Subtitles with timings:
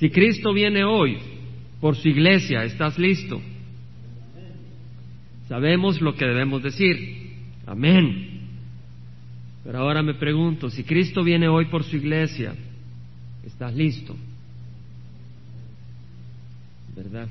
[0.00, 1.18] Si Cristo viene hoy
[1.78, 3.38] por su iglesia, ¿estás listo?
[5.46, 7.34] Sabemos lo que debemos decir.
[7.66, 8.40] Amén.
[9.62, 12.54] Pero ahora me pregunto, si Cristo viene hoy por su iglesia,
[13.44, 14.16] ¿estás listo?
[16.96, 17.28] ¿Verdad?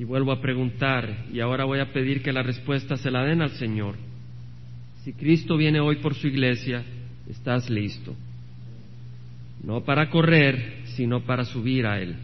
[0.00, 3.40] Y vuelvo a preguntar, y ahora voy a pedir que la respuesta se la den
[3.40, 3.94] al Señor.
[5.04, 6.82] Si Cristo viene hoy por su iglesia,
[7.28, 8.16] estás listo.
[9.62, 12.14] No para correr, sino para subir a Él.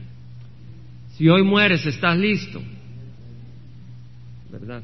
[1.17, 2.61] Si hoy mueres, estás listo.
[4.53, 4.83] ¿Verdad?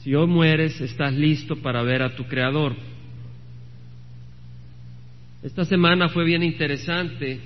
[0.00, 2.74] Si hoy mueres, estás listo para ver a tu Creador.
[5.44, 7.38] Esta semana fue bien interesante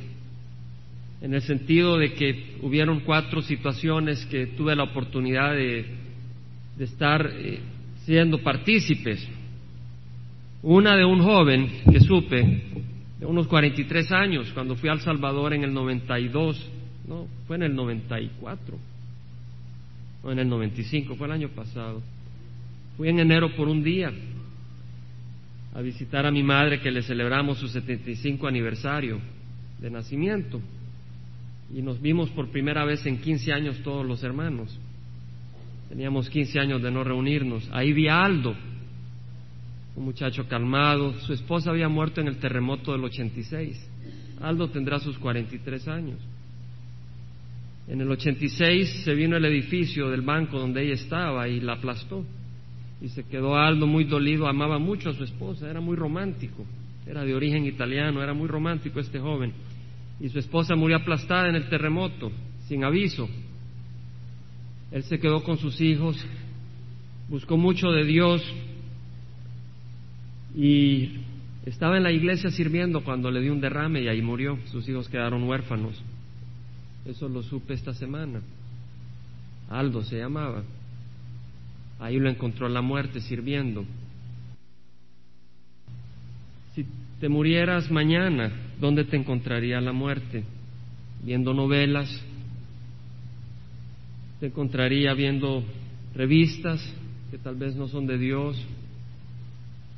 [1.21, 5.85] en el sentido de que hubieron cuatro situaciones que tuve la oportunidad de,
[6.79, 7.61] estar eh,
[8.07, 9.29] siendo partícipes.
[10.63, 12.63] Una de un joven que supe,
[13.19, 16.71] de unos 43 años, cuando fui al Salvador en el 92,
[17.09, 18.79] no, fue en el 94,
[20.23, 22.03] o en el 95, fue el año pasado.
[22.97, 24.13] Fui en enero por un día
[25.75, 29.21] a visitar a mi madre que le celebramos su 75 aniversario
[29.79, 30.61] de nacimiento
[31.75, 34.79] y nos vimos por primera vez en 15 años todos los hermanos.
[35.89, 37.69] Teníamos 15 años de no reunirnos.
[37.73, 38.57] Ahí vi a Aldo,
[39.97, 41.15] un muchacho calmado.
[41.21, 43.91] Su esposa había muerto en el terremoto del 86.
[44.41, 46.19] Aldo tendrá sus 43 años.
[47.89, 52.25] En el 86 se vino el edificio del banco donde ella estaba y la aplastó.
[53.01, 56.65] Y se quedó Aldo muy dolido, amaba mucho a su esposa, era muy romántico,
[57.07, 59.53] era de origen italiano, era muy romántico este joven
[60.21, 62.33] y su esposa murió aplastada en el terremoto,
[62.67, 63.29] sin aviso.
[64.91, 66.17] Él se quedó con sus hijos,
[67.29, 68.43] buscó mucho de Dios
[70.57, 71.11] y
[71.67, 74.59] estaba en la iglesia sirviendo cuando le dio un derrame y ahí murió.
[74.73, 76.03] Sus hijos quedaron huérfanos.
[77.05, 78.41] Eso lo supe esta semana.
[79.69, 80.63] Aldo se llamaba.
[82.01, 83.85] Ahí lo encontró la muerte sirviendo.
[86.75, 86.87] Si
[87.21, 88.51] te murieras mañana,
[88.81, 90.45] ¿dónde te encontraría la muerte?
[91.23, 92.09] Viendo novelas,
[94.41, 95.65] te encontraría viendo
[96.15, 96.81] revistas
[97.31, 98.63] que tal vez no son de Dios,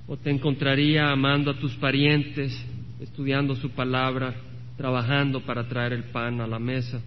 [0.09, 2.59] o te encontraría amando a tus parientes,
[2.99, 4.35] estudiando su palabra,
[4.79, 6.99] trabajando para traer el pan a la mesa.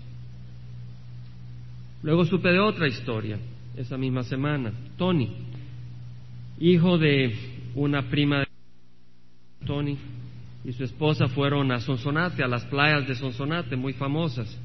[2.03, 3.39] Luego supe de otra historia,
[3.75, 4.71] esa misma semana.
[4.97, 5.35] Tony,
[6.59, 7.35] hijo de
[7.73, 8.47] una prima de
[9.65, 9.97] Tony,
[10.63, 14.55] y su esposa fueron a Sonsonate, a las playas de Sonsonate, muy famosas.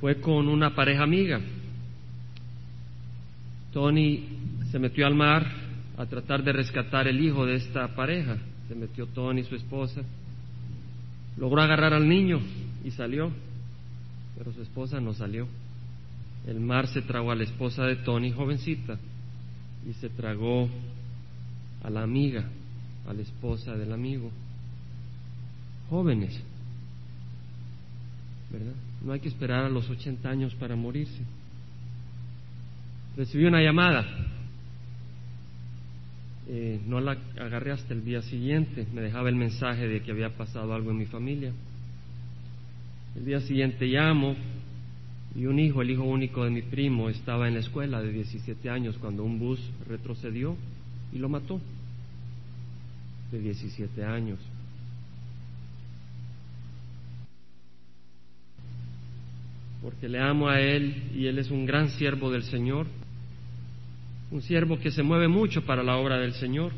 [0.00, 1.40] Fue con una pareja amiga.
[3.72, 4.24] Tony
[4.70, 5.61] se metió al mar
[5.96, 8.38] a tratar de rescatar el hijo de esta pareja.
[8.68, 10.02] Se metió Tony, su esposa.
[11.36, 12.40] Logró agarrar al niño
[12.84, 13.30] y salió,
[14.36, 15.46] pero su esposa no salió.
[16.46, 18.98] El mar se tragó a la esposa de Tony, jovencita,
[19.88, 20.68] y se tragó
[21.82, 22.44] a la amiga
[23.08, 24.30] a la esposa del amigo.
[25.90, 26.38] Jóvenes,
[28.50, 28.74] ¿verdad?
[29.02, 31.22] No hay que esperar a los 80 años para morirse.
[33.16, 34.06] Recibí una llamada.
[36.48, 38.86] Eh, no la agarré hasta el día siguiente.
[38.92, 41.52] Me dejaba el mensaje de que había pasado algo en mi familia.
[43.16, 44.34] El día siguiente llamo
[45.34, 48.68] y un hijo, el hijo único de mi primo, estaba en la escuela de 17
[48.68, 50.56] años cuando un bus retrocedió
[51.12, 51.60] y lo mató
[53.30, 54.38] de 17 años.
[59.82, 62.86] Porque le amo a Él y Él es un gran siervo del Señor,
[64.32, 66.72] un siervo que se mueve mucho para la obra del Señor,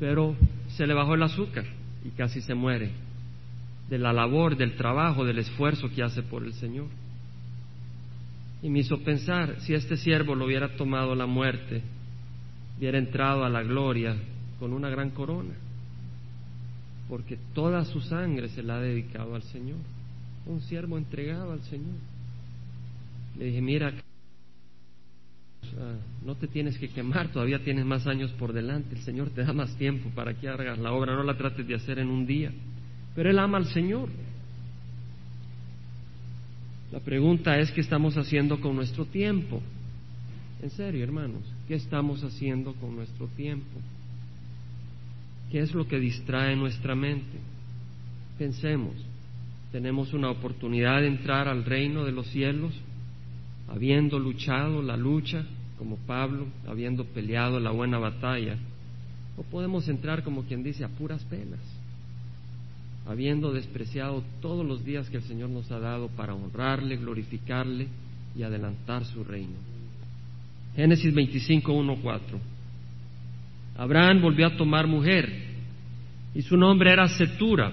[0.00, 0.34] pero
[0.76, 1.64] se le bajó el azúcar
[2.04, 2.90] y casi se muere
[3.88, 6.88] de la labor, del trabajo, del esfuerzo que hace por el Señor.
[8.62, 11.82] Y me hizo pensar, si este siervo lo hubiera tomado la muerte,
[12.76, 14.16] hubiera entrado a la gloria
[14.58, 15.54] con una gran corona,
[17.08, 19.78] porque toda su sangre se la ha dedicado al Señor,
[20.46, 21.94] un siervo entregado al Señor.
[23.38, 23.92] Le dije, mira,
[26.24, 29.52] no te tienes que quemar, todavía tienes más años por delante, el Señor te da
[29.52, 32.52] más tiempo para que hagas la obra, no la trates de hacer en un día,
[33.14, 34.08] pero Él ama al Señor.
[36.92, 39.60] La pregunta es, ¿qué estamos haciendo con nuestro tiempo?
[40.62, 43.80] En serio, hermanos, ¿qué estamos haciendo con nuestro tiempo?
[45.50, 47.38] ¿Qué es lo que distrae nuestra mente?
[48.38, 48.94] Pensemos,
[49.72, 52.72] tenemos una oportunidad de entrar al reino de los cielos,
[53.68, 55.44] habiendo luchado la lucha
[55.78, 58.56] como Pablo, habiendo peleado la buena batalla,
[59.36, 61.60] o podemos entrar como quien dice a puras penas,
[63.06, 67.88] habiendo despreciado todos los días que el Señor nos ha dado para honrarle, glorificarle
[68.36, 69.56] y adelantar su reino.
[70.76, 72.40] Génesis 25, 1, 4.
[73.76, 75.30] Abraham volvió a tomar mujer
[76.34, 77.72] y su nombre era Setura.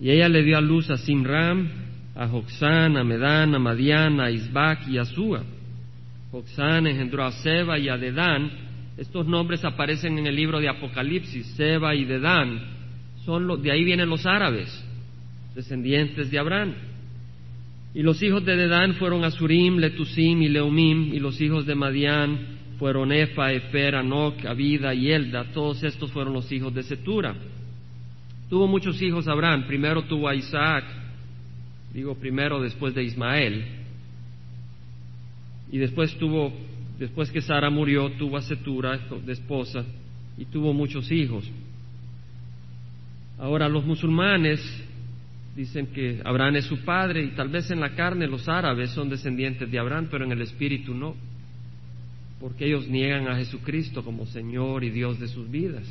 [0.00, 1.68] Y ella le dio a luz a Simram,
[2.14, 5.42] a Joxán, a Medán, a Madián, a Isbac y a Súa.
[6.30, 8.50] Joxán engendró a Seba y a Dedán.
[8.96, 12.60] Estos nombres aparecen en el libro de Apocalipsis, Seba y Dedán.
[13.24, 14.68] Son los, de ahí vienen los árabes,
[15.54, 16.74] descendientes de Abraham.
[17.94, 22.38] Y los hijos de Dedán fueron Asurim, Letusim y Leumim, y los hijos de Madián
[22.78, 25.52] fueron Efa, Efer, Anok, Abida y Elda.
[25.52, 27.34] Todos estos fueron los hijos de Setura.
[28.48, 29.66] Tuvo muchos hijos Abraham.
[29.66, 30.84] Primero tuvo a Isaac,
[31.92, 33.79] digo primero después de Ismael.
[35.72, 36.52] Y después tuvo,
[36.98, 39.84] después que Sara murió, tuvo a Setura de esposa
[40.36, 41.48] y tuvo muchos hijos.
[43.38, 44.60] Ahora los musulmanes
[45.56, 49.08] dicen que Abraham es su padre y tal vez en la carne los árabes son
[49.08, 51.14] descendientes de Abraham, pero en el espíritu no,
[52.40, 55.84] porque ellos niegan a Jesucristo como Señor y Dios de sus vidas.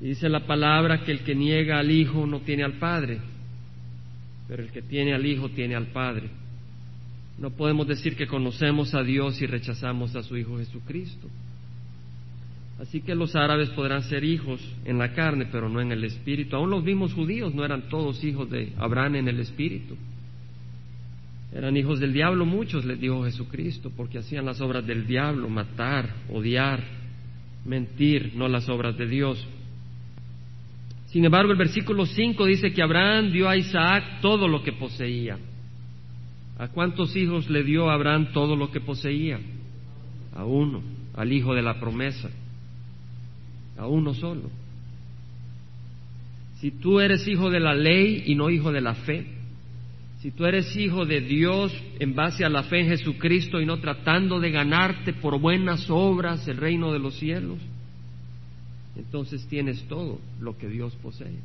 [0.00, 3.18] Y dice la palabra que el que niega al Hijo no tiene al Padre,
[4.48, 6.30] pero el que tiene al Hijo tiene al Padre.
[7.40, 11.26] No podemos decir que conocemos a Dios y rechazamos a su Hijo Jesucristo.
[12.78, 16.56] Así que los árabes podrán ser hijos en la carne, pero no en el espíritu.
[16.56, 19.96] Aún los mismos judíos no eran todos hijos de Abraham en el espíritu.
[21.54, 26.14] Eran hijos del diablo muchos, les dijo Jesucristo, porque hacían las obras del diablo, matar,
[26.30, 26.82] odiar,
[27.64, 29.46] mentir, no las obras de Dios.
[31.06, 35.38] Sin embargo, el versículo 5 dice que Abraham dio a Isaac todo lo que poseía.
[36.60, 39.40] ¿A cuántos hijos le dio Abraham todo lo que poseía?
[40.36, 40.82] A uno,
[41.16, 42.28] al hijo de la promesa.
[43.78, 44.50] A uno solo.
[46.58, 49.26] Si tú eres hijo de la ley y no hijo de la fe,
[50.18, 53.78] si tú eres hijo de Dios en base a la fe en Jesucristo y no
[53.78, 57.56] tratando de ganarte por buenas obras el reino de los cielos,
[58.96, 61.38] entonces tienes todo lo que Dios posee.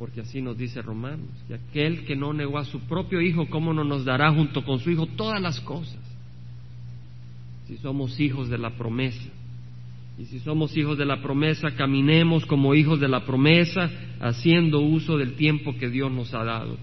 [0.00, 3.74] Porque así nos dice Romanos, que aquel que no negó a su propio Hijo, ¿cómo
[3.74, 6.00] no nos dará junto con su Hijo todas las cosas?
[7.68, 9.28] Si somos hijos de la promesa.
[10.18, 15.18] Y si somos hijos de la promesa, caminemos como hijos de la promesa, haciendo uso
[15.18, 16.78] del tiempo que Dios nos ha dado.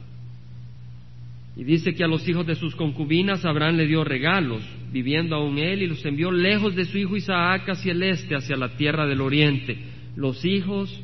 [1.55, 4.61] Y dice que a los hijos de sus concubinas Abraham le dio regalos,
[4.91, 8.55] viviendo aún él, y los envió lejos de su hijo Isaac hacia el este, hacia
[8.55, 9.75] la tierra del oriente.
[10.15, 11.03] Los hijos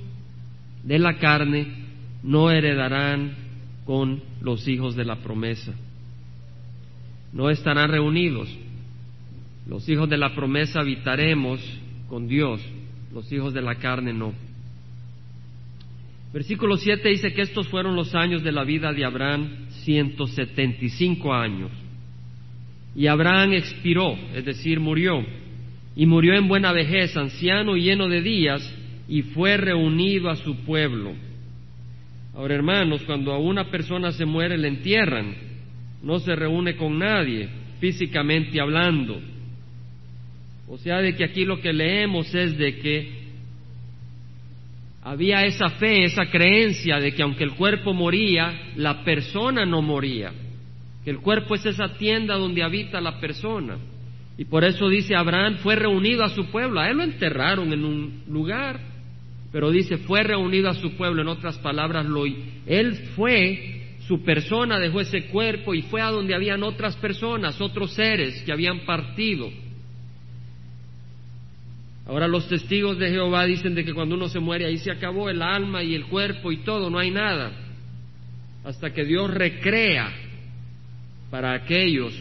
[0.84, 1.83] de la carne
[2.24, 3.36] no heredarán
[3.86, 5.74] con los hijos de la promesa.
[7.34, 8.50] No estarán reunidos.
[9.68, 11.60] Los hijos de la promesa habitaremos
[12.08, 12.62] con Dios,
[13.14, 14.34] los hijos de la carne no.
[16.34, 21.72] Versículo 7 dice que estos fueron los años de la vida de Abraham, 175 años.
[22.96, 25.24] Y Abraham expiró, es decir, murió,
[25.96, 28.76] y murió en buena vejez, anciano y lleno de días,
[29.08, 31.14] y fue reunido a su pueblo.
[32.36, 35.36] Ahora, hermanos, cuando a una persona se muere, le entierran,
[36.02, 37.48] no se reúne con nadie,
[37.80, 39.22] físicamente hablando.
[40.68, 43.24] O sea, de que aquí lo que leemos es de que
[45.04, 50.32] había esa fe, esa creencia de que aunque el cuerpo moría, la persona no moría.
[51.04, 53.78] Que el cuerpo es esa tienda donde habita la persona.
[54.38, 56.80] Y por eso dice Abraham, fue reunido a su pueblo.
[56.80, 58.80] A él lo enterraron en un lugar,
[59.54, 61.22] pero dice, fue reunido a su pueblo.
[61.22, 66.34] En otras palabras, lo, él fue, su persona dejó ese cuerpo y fue a donde
[66.34, 69.52] habían otras personas, otros seres que habían partido.
[72.08, 75.30] Ahora los testigos de Jehová dicen de que cuando uno se muere ahí se acabó
[75.30, 77.52] el alma y el cuerpo y todo, no hay nada.
[78.66, 80.12] Hasta que Dios recrea
[81.30, 82.20] para aquellos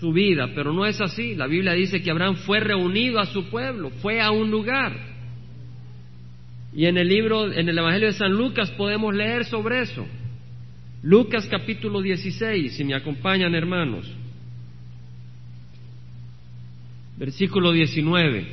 [0.00, 1.34] su vida, pero no es así.
[1.34, 5.11] La Biblia dice que Abraham fue reunido a su pueblo, fue a un lugar.
[6.74, 10.06] Y en el libro, en el Evangelio de San Lucas podemos leer sobre eso.
[11.02, 14.10] Lucas capítulo 16, si me acompañan hermanos
[17.22, 18.44] versículo 19.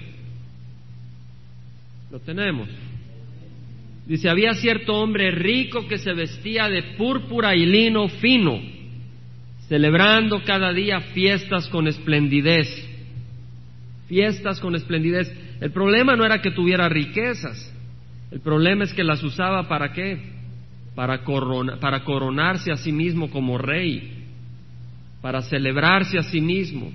[2.11, 2.69] Lo tenemos.
[4.05, 8.59] Dice, había cierto hombre rico que se vestía de púrpura y lino fino,
[9.67, 12.67] celebrando cada día fiestas con esplendidez.
[14.07, 15.31] Fiestas con esplendidez.
[15.61, 17.68] El problema no era que tuviera riquezas,
[18.31, 20.19] el problema es que las usaba para qué?
[20.95, 21.23] Para,
[21.79, 24.25] para coronarse a sí mismo como rey,
[25.21, 26.91] para celebrarse a sí mismo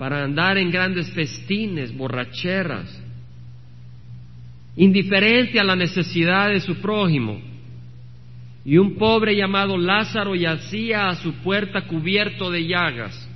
[0.00, 2.88] para andar en grandes festines, borracheras.
[4.74, 7.38] indiferente a la necesidad de su prójimo.
[8.64, 13.28] Y un pobre llamado Lázaro yacía a su puerta cubierto de llagas,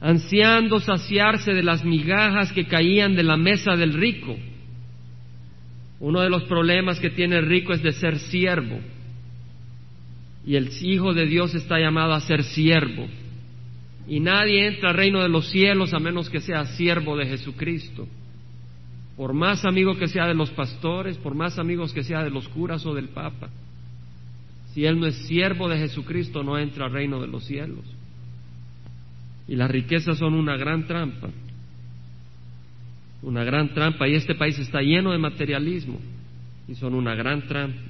[0.00, 4.36] ansiando saciarse de las migajas que caían de la mesa del rico.
[6.02, 8.80] Uno de los problemas que tiene el rico es de ser siervo.
[10.44, 13.06] Y el Hijo de Dios está llamado a ser siervo.
[14.08, 18.08] Y nadie entra al reino de los cielos a menos que sea siervo de Jesucristo.
[19.16, 22.48] Por más amigo que sea de los pastores, por más amigos que sea de los
[22.48, 23.48] curas o del Papa.
[24.74, 27.84] Si él no es siervo de Jesucristo, no entra al reino de los cielos.
[29.46, 31.28] Y las riquezas son una gran trampa.
[33.22, 34.08] Una gran trampa.
[34.08, 36.00] Y este país está lleno de materialismo.
[36.68, 37.80] Y son una gran trampa.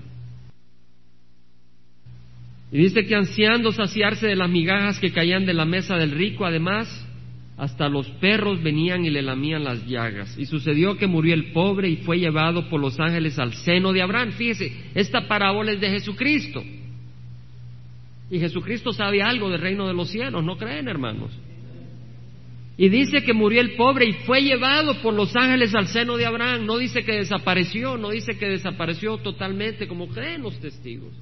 [2.71, 6.47] Y dice que ansiando saciarse de las migajas que caían de la mesa del rico,
[6.47, 7.07] además,
[7.59, 10.39] hasta los perros venían y le lamían las llagas.
[10.39, 14.01] Y sucedió que murió el pobre y fue llevado por los ángeles al seno de
[14.01, 14.33] Abraham.
[14.33, 16.65] Fíjese, esta parábola es de Jesucristo.
[18.31, 21.31] Y Jesucristo sabe algo del reino de los cielos, ¿no creen, hermanos?
[22.83, 26.27] Y dice que murió el pobre y fue llevado por los ángeles al seno de
[26.27, 26.67] Abraham.
[26.67, 31.13] No dice que desapareció, no dice que desapareció totalmente como creen los testigos.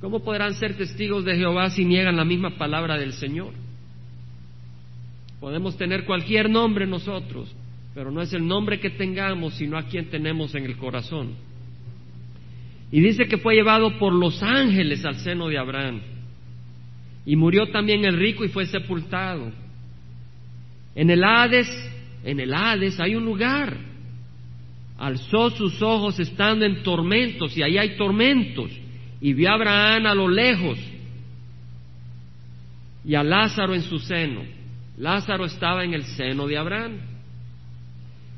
[0.00, 3.52] ¿Cómo podrán ser testigos de Jehová si niegan la misma palabra del Señor?
[5.38, 7.54] Podemos tener cualquier nombre nosotros,
[7.94, 11.34] pero no es el nombre que tengamos, sino a quien tenemos en el corazón.
[12.90, 16.00] Y dice que fue llevado por los ángeles al seno de Abraham.
[17.26, 19.62] Y murió también el rico y fue sepultado.
[20.94, 21.68] En el Hades,
[22.24, 23.76] en el Hades hay un lugar.
[24.98, 28.70] Alzó sus ojos estando en tormentos, y ahí hay tormentos
[29.24, 30.78] y vio a Abraham a lo lejos
[33.06, 34.42] y a Lázaro en su seno.
[34.98, 36.98] Lázaro estaba en el seno de Abraham.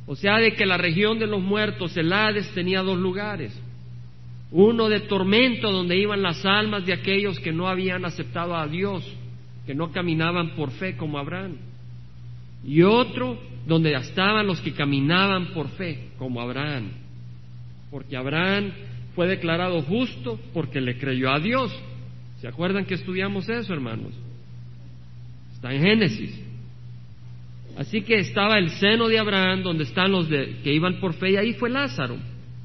[0.07, 3.61] O sea, de que la región de los muertos, el Hades, tenía dos lugares.
[4.53, 9.05] Uno de tormento donde iban las almas de aquellos que no habían aceptado a Dios,
[9.67, 11.57] que no caminaban por fe como Abraham.
[12.65, 16.91] Y otro donde estaban los que caminaban por fe como Abraham.
[17.91, 18.73] Porque Abraham
[19.15, 21.73] fue declarado justo porque le creyó a Dios.
[22.41, 24.13] ¿Se acuerdan que estudiamos eso, hermanos?
[25.55, 26.47] Está en Génesis.
[27.77, 31.33] Así que estaba el seno de Abraham, donde están los de, que iban por fe,
[31.33, 32.17] y ahí fue Lázaro.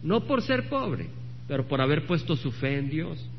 [0.04, 1.08] No por ser pobre,
[1.48, 3.30] pero por haber puesto su fe en Dios.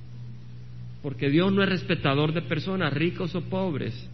[1.03, 4.09] Porque Dios no es respetador de personas, ricos o pobres,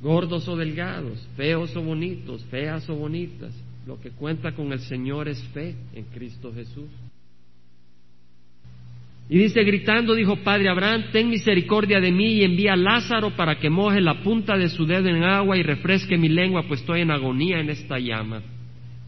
[0.00, 3.52] gordos o delgados, feos o bonitos, feas o bonitas.
[3.86, 6.90] Lo que cuenta con el Señor es fe en Cristo Jesús.
[9.28, 13.58] Y dice, gritando, dijo, Padre Abraham, ten misericordia de mí y envía a Lázaro para
[13.58, 17.00] que moje la punta de su dedo en agua y refresque mi lengua, pues estoy
[17.00, 18.42] en agonía en esta llama.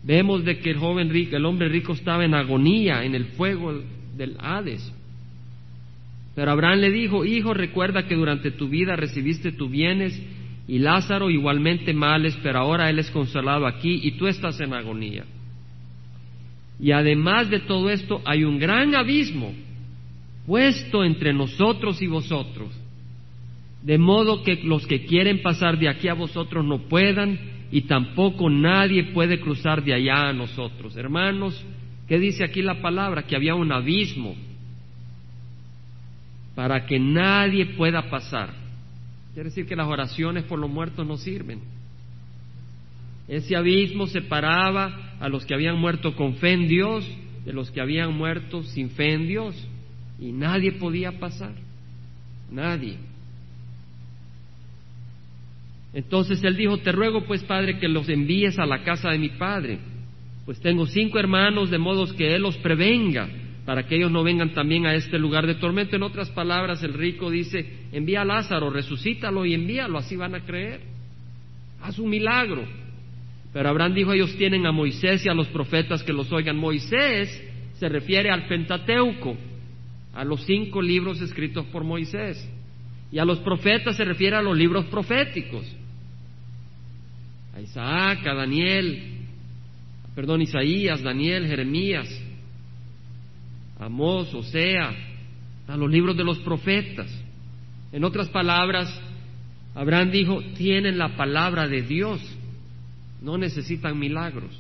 [0.03, 3.81] Vemos de que el joven rico, el hombre rico estaba en agonía en el fuego
[4.17, 4.93] del Hades.
[6.35, 10.21] Pero Abraham le dijo, Hijo, recuerda que durante tu vida recibiste tus bienes
[10.69, 15.25] y Lázaro igualmente males, pero ahora él es consolado aquí y tú estás en agonía.
[16.79, 19.53] Y además de todo esto hay un gran abismo
[20.47, 22.69] puesto entre nosotros y vosotros,
[23.83, 27.39] de modo que los que quieren pasar de aquí a vosotros no puedan,
[27.71, 30.97] y tampoco nadie puede cruzar de allá a nosotros.
[30.97, 31.65] Hermanos,
[32.07, 33.25] ¿qué dice aquí la palabra?
[33.25, 34.35] Que había un abismo
[36.55, 38.68] para que nadie pueda pasar.
[39.39, 41.61] Quiere decir que las oraciones por los muertos no sirven.
[43.29, 47.09] Ese abismo separaba a los que habían muerto con fe en Dios
[47.45, 49.55] de los que habían muerto sin fe en Dios
[50.19, 51.53] y nadie podía pasar,
[52.51, 52.97] nadie.
[55.95, 59.29] Entonces él dijo, te ruego pues, Padre, que los envíes a la casa de mi
[59.29, 59.79] Padre,
[60.47, 63.29] pues tengo cinco hermanos, de modo que él los prevenga,
[63.69, 65.95] para que ellos no vengan también a este lugar de tormento.
[65.95, 70.41] En otras palabras, el rico dice, envía a Lázaro, resucítalo y envíalo, así van a
[70.41, 70.81] creer.
[71.83, 72.65] Haz un milagro.
[73.53, 76.57] Pero Abraham dijo, ellos tienen a Moisés y a los profetas que los oigan.
[76.57, 77.29] Moisés
[77.75, 79.37] se refiere al Pentateuco,
[80.15, 82.51] a los cinco libros escritos por Moisés.
[83.13, 85.67] Y a los profetas se refiere a los libros proféticos.
[87.55, 89.27] A Isaac, a Daniel,
[90.15, 92.28] perdón, Isaías, Daniel, Jeremías,
[93.79, 94.95] Amós, Osea,
[95.69, 97.09] a los libros de los profetas.
[97.93, 98.89] En otras palabras,
[99.75, 102.21] Abraham dijo, tienen la palabra de Dios,
[103.23, 104.51] no necesitan milagros.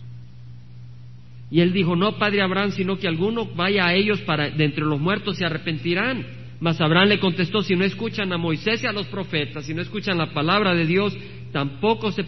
[1.50, 4.84] Y él dijo, no, padre Abraham, sino que alguno vaya a ellos para de entre
[4.84, 6.24] los muertos se arrepentirán.
[6.60, 9.80] Mas Abraham le contestó, si no escuchan a Moisés y a los profetas, si no
[9.80, 11.16] escuchan la palabra de Dios,
[11.52, 12.24] tampoco se,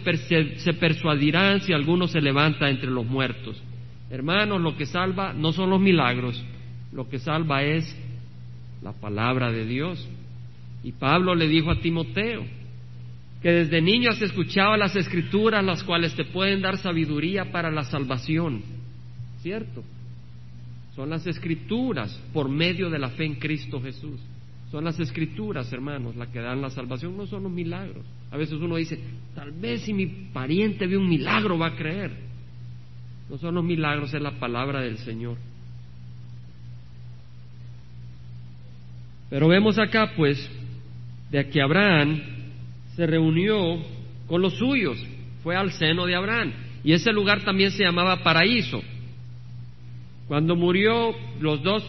[0.56, 3.60] se persuadirán si alguno se levanta entre los muertos.
[4.08, 6.42] Hermanos, lo que salva no son los milagros,
[6.92, 7.96] lo que salva es
[8.82, 10.08] la palabra de Dios.
[10.82, 12.44] Y Pablo le dijo a Timoteo
[13.42, 17.84] que desde niño has escuchado las escrituras, las cuales te pueden dar sabiduría para la
[17.84, 18.62] salvación.
[19.40, 19.82] ¿Cierto?
[20.94, 24.20] Son las escrituras por medio de la fe en Cristo Jesús.
[24.70, 28.04] Son las escrituras, hermanos, las que dan la salvación, no son los milagros.
[28.30, 29.00] A veces uno dice,
[29.34, 32.12] tal vez si mi pariente ve un milagro va a creer.
[33.28, 35.38] No son los milagros, es la palabra del Señor.
[39.30, 40.50] Pero vemos acá, pues,
[41.30, 42.20] de que Abraham
[42.96, 43.78] se reunió
[44.26, 44.98] con los suyos,
[45.42, 46.52] fue al seno de Abraham.
[46.82, 48.82] Y ese lugar también se llamaba paraíso.
[50.26, 51.84] Cuando murió los dos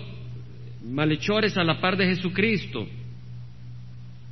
[0.87, 2.87] malhechores a la par de Jesucristo,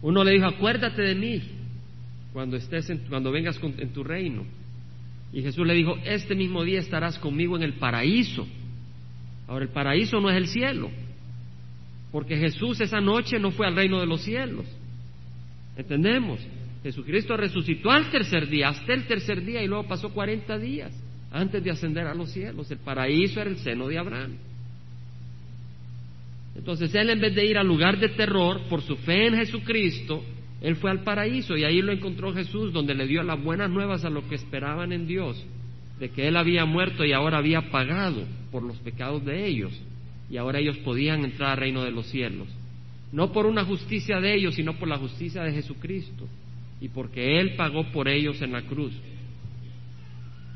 [0.01, 1.41] uno le dijo, acuérdate de mí
[2.31, 4.45] cuando, estés cuando vengas en tu reino.
[5.31, 8.47] Y Jesús le dijo, este mismo día estarás conmigo en el paraíso.
[9.47, 10.89] Ahora, el paraíso no es el cielo,
[12.11, 14.65] porque Jesús esa noche no fue al reino de los cielos.
[15.77, 16.39] ¿Entendemos?
[16.83, 20.91] Jesucristo resucitó al tercer día, hasta el tercer día, y luego pasó cuarenta días
[21.31, 22.71] antes de ascender a los cielos.
[22.71, 24.37] El paraíso era el seno de Abraham.
[26.55, 30.23] Entonces él en vez de ir al lugar de terror por su fe en Jesucristo,
[30.61, 34.03] él fue al paraíso y ahí lo encontró Jesús, donde le dio las buenas nuevas
[34.03, 35.45] a los que esperaban en Dios,
[35.99, 39.71] de que él había muerto y ahora había pagado por los pecados de ellos,
[40.29, 42.47] y ahora ellos podían entrar al reino de los cielos.
[43.11, 46.27] No por una justicia de ellos, sino por la justicia de Jesucristo,
[46.79, 48.93] y porque Él pagó por ellos en la cruz.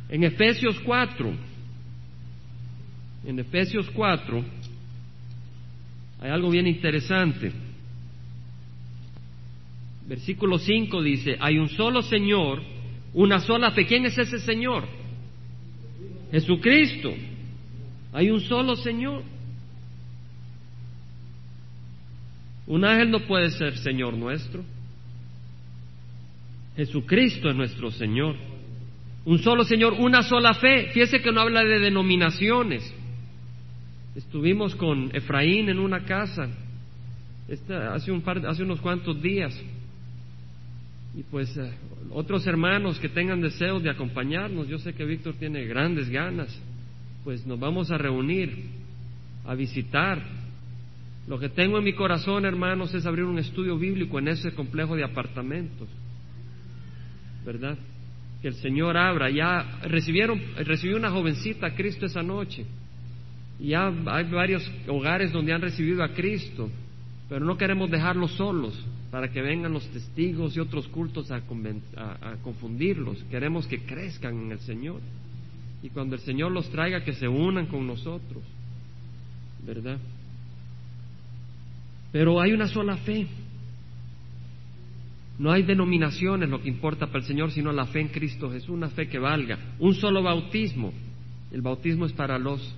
[0.09, 1.33] En Efesios 4,
[3.25, 4.43] en Efesios 4,
[6.21, 7.51] hay algo bien interesante.
[10.07, 12.61] Versículo 5 dice, hay un solo Señor,
[13.13, 13.85] una sola fe.
[13.85, 14.85] ¿Quién es ese Señor?
[16.31, 17.13] Jesucristo.
[18.11, 19.23] Hay un solo Señor.
[22.67, 24.63] Un ángel no puede ser Señor nuestro.
[26.75, 28.35] Jesucristo es nuestro Señor.
[29.25, 30.89] Un solo Señor, una sola fe.
[30.93, 32.93] Fíjese que no habla de denominaciones.
[34.15, 36.49] Estuvimos con Efraín en una casa
[37.91, 39.59] hace, unos cuantos días.
[41.15, 41.71] Y pues eh,
[42.11, 46.59] otros hermanos que tengan deseos de acompañarnos, yo sé que Víctor tiene grandes ganas,
[47.23, 48.65] pues nos vamos a reunir,
[49.45, 50.23] a visitar.
[51.27, 54.95] Lo que tengo en mi corazón, hermanos, es abrir un estudio bíblico en ese complejo
[54.95, 55.87] de apartamentos.
[57.45, 57.77] ¿Verdad?
[58.43, 59.29] que el Señor abra.
[59.29, 62.65] Ya recibieron, recibió una jovencita a Cristo esa noche.
[63.57, 66.69] Ya hay varios hogares donde han recibido a Cristo,
[67.29, 68.77] pero no queremos dejarlos solos
[69.11, 73.23] para que vengan los testigos y otros cultos a, a confundirlos.
[73.31, 74.99] Queremos que crezcan en el Señor.
[75.81, 78.43] Y cuando el Señor los traiga, que se unan con nosotros.
[79.65, 79.99] ¿Verdad?
[82.13, 83.27] Pero hay una sola fe.
[85.39, 88.69] No hay denominaciones lo que importa para el Señor, sino la fe en Cristo Jesús,
[88.69, 89.57] una fe que valga.
[89.79, 90.93] Un solo bautismo.
[91.51, 92.73] El bautismo es para los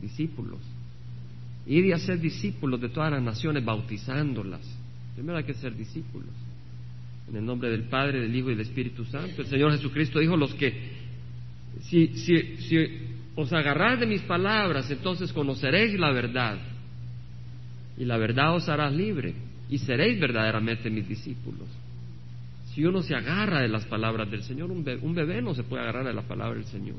[0.00, 0.60] discípulos.
[1.66, 4.60] Ir y hacer discípulos de todas las naciones, bautizándolas.
[5.14, 6.28] Primero hay que ser discípulos.
[7.30, 9.40] En el nombre del Padre, del Hijo y del Espíritu Santo.
[9.40, 10.74] El Señor Jesucristo dijo, los que,
[11.80, 12.76] si, si, si
[13.36, 16.58] os agarráis de mis palabras, entonces conoceréis la verdad.
[18.00, 19.34] Y la verdad os hará libre
[19.68, 21.68] y seréis verdaderamente mis discípulos.
[22.72, 26.06] Si uno se agarra de las palabras del Señor, un bebé, no se puede agarrar
[26.06, 26.96] de la palabra del Señor.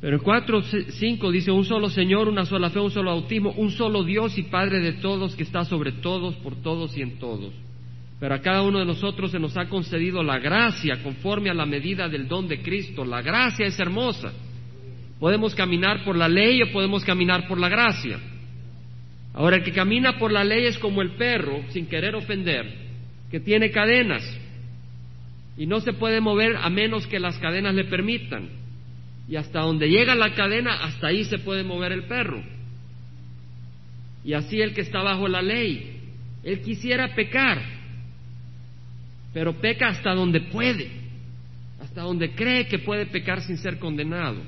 [0.00, 4.02] Pero en 4.5 dice, un solo Señor, una sola fe, un solo bautismo, un solo
[4.02, 7.54] Dios y Padre de todos, que está sobre todos, por todos y en todos.
[8.18, 11.66] Pero a cada uno de nosotros se nos ha concedido la gracia conforme a la
[11.66, 13.04] medida del don de Cristo.
[13.04, 14.32] La gracia es hermosa.
[15.20, 18.18] Podemos caminar por la ley o podemos caminar por la gracia.
[19.34, 22.66] Ahora, el que camina por la ley es como el perro, sin querer ofender,
[23.30, 24.22] que tiene cadenas
[25.56, 28.48] y no se puede mover a menos que las cadenas le permitan.
[29.28, 32.42] Y hasta donde llega la cadena, hasta ahí se puede mover el perro.
[34.24, 36.00] Y así el que está bajo la ley,
[36.42, 37.60] él quisiera pecar,
[39.32, 40.90] pero peca hasta donde puede,
[41.80, 44.40] hasta donde cree que puede pecar sin ser condenado.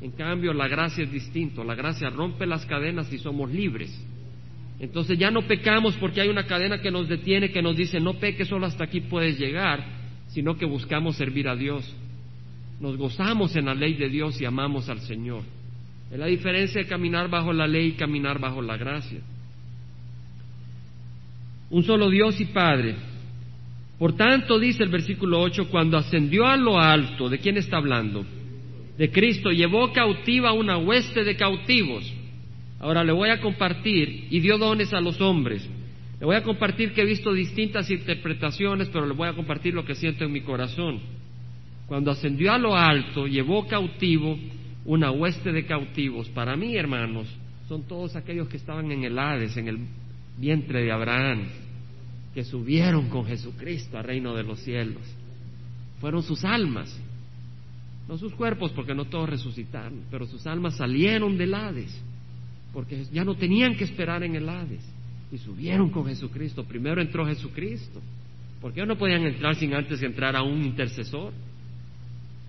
[0.00, 3.90] En cambio, la gracia es distinto, la gracia rompe las cadenas y somos libres.
[4.80, 8.14] Entonces ya no pecamos porque hay una cadena que nos detiene, que nos dice, no
[8.14, 9.84] peques, solo hasta aquí puedes llegar,
[10.28, 11.94] sino que buscamos servir a Dios.
[12.80, 15.42] Nos gozamos en la ley de Dios y amamos al Señor.
[16.10, 19.20] Es la diferencia de caminar bajo la ley y caminar bajo la gracia.
[21.70, 22.96] Un solo Dios y Padre.
[23.98, 28.26] Por tanto, dice el versículo 8, cuando ascendió a lo alto, ¿de quién está hablando?
[28.96, 32.10] de Cristo llevó cautiva una hueste de cautivos.
[32.80, 35.68] Ahora le voy a compartir y dio dones a los hombres.
[36.20, 39.84] Le voy a compartir que he visto distintas interpretaciones, pero le voy a compartir lo
[39.84, 41.00] que siento en mi corazón.
[41.86, 44.38] Cuando ascendió a lo alto, llevó cautivo
[44.84, 46.28] una hueste de cautivos.
[46.30, 47.28] Para mí, hermanos,
[47.68, 49.78] son todos aquellos que estaban en el Hades, en el
[50.38, 51.46] vientre de Abraham,
[52.34, 55.02] que subieron con Jesucristo al reino de los cielos.
[56.00, 57.00] Fueron sus almas,
[58.08, 62.02] no sus cuerpos, porque no todos resucitaron, pero sus almas salieron del Hades,
[62.74, 64.84] porque ya no tenían que esperar en el Hades,
[65.32, 66.64] y subieron con Jesucristo.
[66.64, 68.02] Primero entró Jesucristo,
[68.60, 71.32] porque no podían entrar sin antes entrar a un intercesor,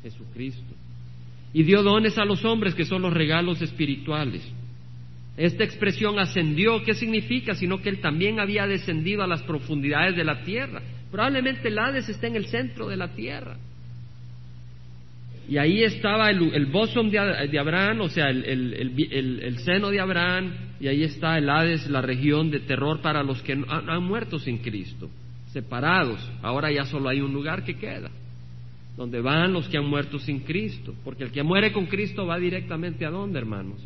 [0.01, 0.73] Jesucristo.
[1.53, 4.41] Y dio dones a los hombres, que son los regalos espirituales.
[5.37, 7.55] Esta expresión ascendió, ¿qué significa?
[7.55, 10.81] Sino que él también había descendido a las profundidades de la tierra.
[11.11, 13.57] Probablemente el Hades está en el centro de la tierra.
[15.47, 20.87] Y ahí estaba el, el bosom de, Abraham, o sea, el, seno de Abraham, y
[20.87, 24.57] ahí está el Hades, la región de terror para los que han, han muerto sin
[24.57, 25.09] Cristo,
[25.53, 26.19] separados.
[26.41, 28.09] Ahora ya solo hay un lugar que queda,
[28.97, 32.39] donde van los que han muerto sin Cristo, porque el que muere con Cristo va
[32.39, 33.77] directamente a dónde, hermanos?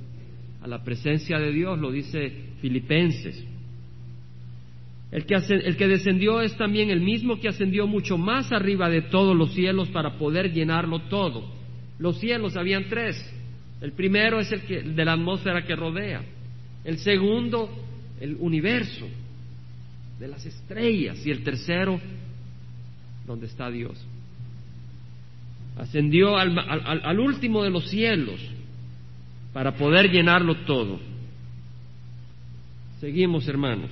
[0.62, 3.45] A la presencia de Dios, lo dice Filipenses.
[5.12, 9.54] El que, descendió es también el mismo que ascendió mucho más arriba de todos los
[9.54, 11.52] cielos para poder llenarlo todo.
[11.98, 13.17] Los cielos habían tres.
[13.82, 16.22] El primero es el, que, de la atmósfera que rodea.
[16.84, 17.69] El segundo,
[18.22, 19.08] el universo
[20.19, 21.26] de las estrellas.
[21.26, 22.00] Y el tercero,
[23.26, 24.06] donde está Dios.
[25.76, 28.39] Ascendió al, al último de los cielos
[29.54, 31.00] para poder llenarlo todo.
[33.00, 33.89] Seguimos, hermanos.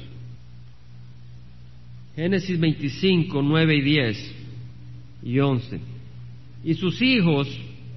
[2.18, 4.36] Génesis 25, 9 y 10
[5.22, 5.80] y 11.
[6.64, 7.48] Y sus hijos,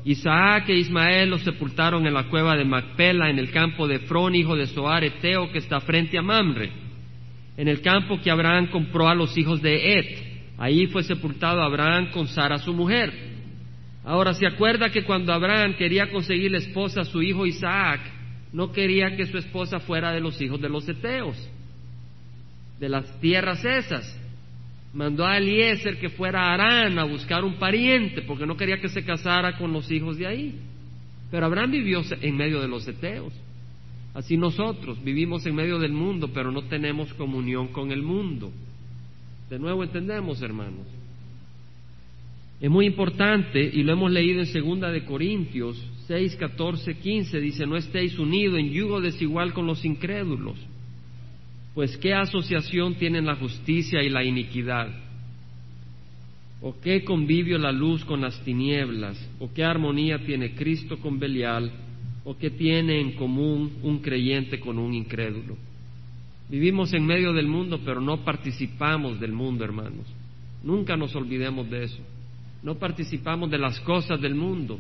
[0.05, 4.35] Isaac e Ismael, los sepultaron en la cueva de Macpela, en el campo de Frón,
[4.35, 6.71] hijo de Soar Eteo, que está frente a Mamre,
[7.57, 10.19] en el campo que Abraham compró a los hijos de Et.
[10.59, 13.11] Ahí fue sepultado Abraham con Sara, su mujer.
[14.05, 18.03] Ahora, ¿se acuerda que cuando Abraham quería conseguir la esposa a su hijo Isaac,
[18.53, 21.39] no quería que su esposa fuera de los hijos de los Eteos?
[22.81, 24.19] De las tierras esas.
[24.93, 28.89] Mandó a Eliezer que fuera a Arán a buscar un pariente porque no quería que
[28.89, 30.59] se casara con los hijos de ahí.
[31.31, 33.33] Pero Abraham vivió en medio de los eteos.
[34.15, 38.51] Así nosotros vivimos en medio del mundo, pero no tenemos comunión con el mundo.
[39.49, 40.87] De nuevo entendemos, hermanos.
[42.61, 47.67] Es muy importante, y lo hemos leído en segunda de Corintios 6, 14, 15, dice,
[47.67, 50.59] no estéis unidos en yugo desigual con los incrédulos.
[51.75, 54.89] Pues qué asociación tienen la justicia y la iniquidad,
[56.61, 61.71] o qué convivio la luz con las tinieblas, o qué armonía tiene Cristo con Belial,
[62.25, 65.57] o qué tiene en común un creyente con un incrédulo.
[66.51, 70.07] Vivimos en medio del mundo, pero no participamos del mundo, hermanos.
[70.65, 72.03] Nunca nos olvidemos de eso.
[72.63, 74.79] No participamos de las cosas del mundo.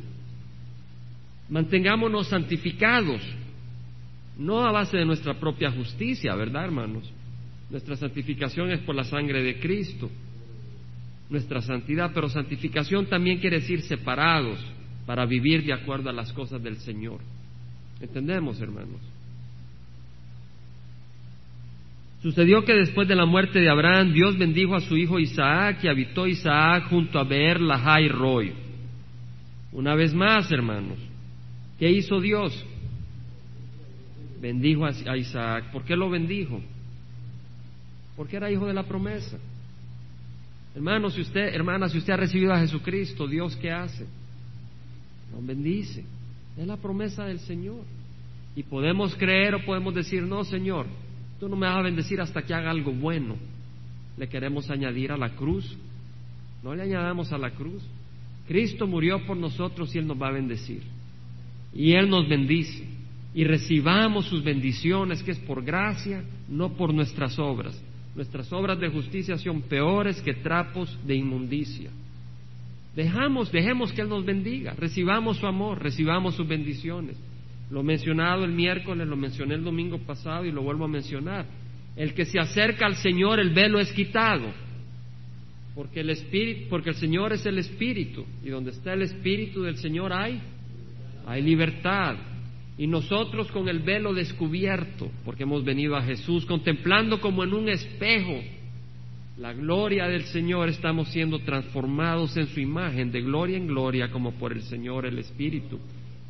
[1.48, 3.22] Mantengámonos santificados,
[4.40, 7.04] no a base de nuestra propia justicia, ¿verdad, hermanos?
[7.68, 10.10] Nuestra santificación es por la sangre de Cristo,
[11.28, 14.58] nuestra santidad, pero santificación también quiere decir separados
[15.06, 17.20] para vivir de acuerdo a las cosas del Señor.
[18.00, 19.00] ¿Entendemos, hermanos?
[22.22, 25.88] Sucedió que después de la muerte de Abraham, Dios bendijo a su hijo Isaac y
[25.88, 28.52] habitó Isaac junto a Beer Lahai Roy.
[29.72, 30.98] Una vez más, hermanos,
[31.78, 32.52] ¿qué hizo Dios?
[34.40, 35.70] Bendijo a Isaac.
[35.70, 36.60] ¿Por qué lo bendijo?
[38.16, 39.38] Porque era hijo de la promesa.
[40.74, 44.06] Hermano, si usted, hermana, si usted ha recibido a Jesucristo, Dios qué hace?
[45.32, 46.04] Lo bendice.
[46.56, 47.82] Es la promesa del Señor.
[48.56, 50.86] Y podemos creer o podemos decir, no, Señor,
[51.38, 53.36] tú no me vas a bendecir hasta que haga algo bueno.
[54.16, 55.76] Le queremos añadir a la cruz.
[56.62, 57.82] No le añadamos a la cruz.
[58.46, 60.82] Cristo murió por nosotros y Él nos va a bendecir.
[61.72, 62.99] Y Él nos bendice
[63.32, 67.80] y recibamos sus bendiciones, que es por gracia, no por nuestras obras.
[68.14, 71.90] Nuestras obras de justicia son peores que trapos de inmundicia.
[72.96, 77.16] Dejamos, dejemos que Él nos bendiga, recibamos su amor, recibamos sus bendiciones.
[77.70, 81.46] Lo mencionado el miércoles, lo mencioné el domingo pasado y lo vuelvo a mencionar.
[81.94, 84.52] El que se acerca al Señor, el velo es quitado.
[85.76, 88.26] Porque el, espíritu, porque el Señor es el Espíritu.
[88.44, 90.40] Y donde está el Espíritu del Señor hay,
[91.26, 92.16] hay libertad.
[92.80, 97.68] Y nosotros con el velo descubierto, porque hemos venido a Jesús, contemplando como en un
[97.68, 98.40] espejo
[99.36, 104.32] la gloria del Señor, estamos siendo transformados en su imagen, de gloria en gloria, como
[104.32, 105.78] por el Señor el Espíritu.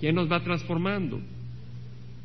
[0.00, 1.20] ¿Quién nos va transformando?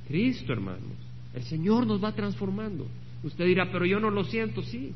[0.07, 0.97] Cristo, hermanos.
[1.35, 2.87] El Señor nos va transformando.
[3.21, 4.91] Usted dirá, pero yo no lo siento, sí.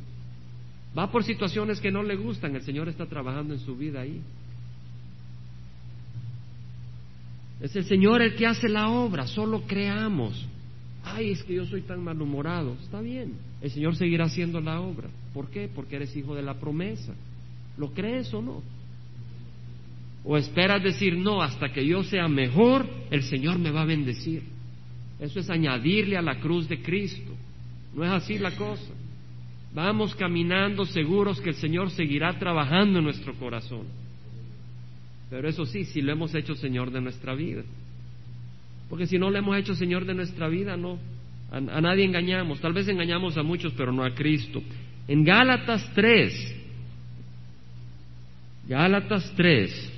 [0.98, 4.22] Va por situaciones que no le gustan, el Señor está trabajando en su vida ahí.
[7.62, 10.48] Es el Señor el que hace la obra, solo creamos.
[11.04, 12.76] Ay, es que yo soy tan malhumorado.
[12.84, 15.10] Está bien, el Señor seguirá haciendo la obra.
[15.34, 15.69] ¿Por qué?
[15.74, 17.13] Porque eres hijo de la promesa.
[17.78, 18.62] ¿Lo crees o no?
[20.24, 24.43] ¿O esperas decir, no, hasta que yo sea mejor, el Señor me va a bendecir?
[25.19, 27.32] Eso es añadirle a la cruz de Cristo.
[27.93, 28.93] No es así la cosa.
[29.74, 33.86] Vamos caminando seguros que el Señor seguirá trabajando en nuestro corazón.
[35.30, 37.63] Pero eso sí, si lo hemos hecho Señor de nuestra vida.
[38.89, 40.98] Porque si no lo hemos hecho Señor de nuestra vida, no.
[41.52, 42.60] A, nadie engañamos.
[42.60, 44.62] Tal vez engañamos a muchos, pero no a Cristo.
[45.08, 46.56] En Gálatas 3,
[48.68, 49.94] Gálatas 3,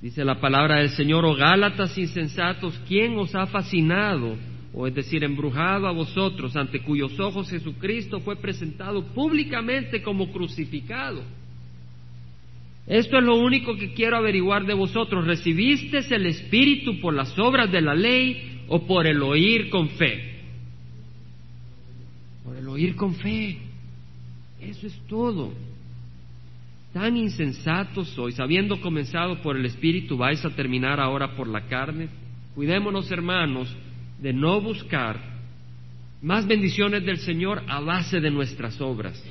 [0.00, 4.36] dice la palabra del Señor, o Gálatas insensatos, ¿quién os ha fascinado?
[4.72, 11.22] o es decir, embrujado a vosotros, ante cuyos ojos Jesucristo fue presentado públicamente como crucificado.
[12.90, 15.24] Esto es lo único que quiero averiguar de vosotros.
[15.24, 20.40] ¿Recibisteis el Espíritu por las obras de la ley o por el oír con fe?
[22.42, 23.58] Por el oír con fe.
[24.60, 25.52] Eso es todo.
[26.92, 32.08] Tan insensatos sois, habiendo comenzado por el Espíritu, vais a terminar ahora por la carne.
[32.56, 33.72] Cuidémonos, hermanos,
[34.20, 35.38] de no buscar
[36.20, 39.24] más bendiciones del Señor a base de nuestras obras.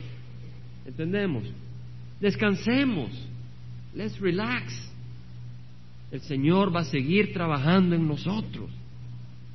[0.86, 1.43] ¿Entendemos?
[2.22, 3.12] Descansemos.
[3.93, 4.89] Let's relax.
[6.12, 8.69] El Señor va a seguir trabajando en nosotros.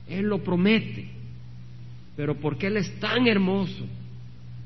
[0.09, 1.09] Él lo promete.
[2.17, 3.87] Pero porque Él es tan hermoso,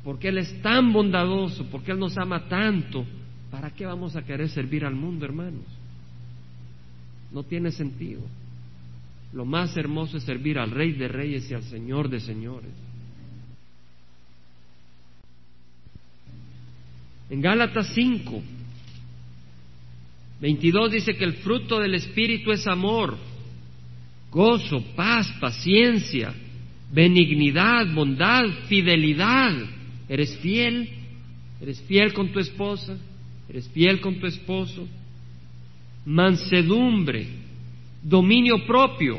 [0.05, 3.07] porque Él es tan bondadoso, porque Él nos ama tanto,
[3.51, 5.65] ¿para qué vamos a querer servir al mundo, hermanos?
[7.33, 8.21] No tiene sentido.
[9.33, 12.71] Lo más hermoso es servir al Rey de Reyes y al Señor de Señores.
[17.31, 18.43] En Gálatas 5,
[20.41, 23.17] 22 dice que el fruto del Espíritu es amor,
[24.31, 26.33] gozo, paz, paciencia,
[26.93, 29.53] benignidad, bondad, fidelidad.
[30.09, 30.89] ¿Eres fiel?
[31.61, 32.97] ¿Eres fiel con tu esposa?
[33.49, 34.87] ¿Eres fiel con tu esposo?
[36.05, 37.27] Mansedumbre,
[38.03, 39.19] dominio propio.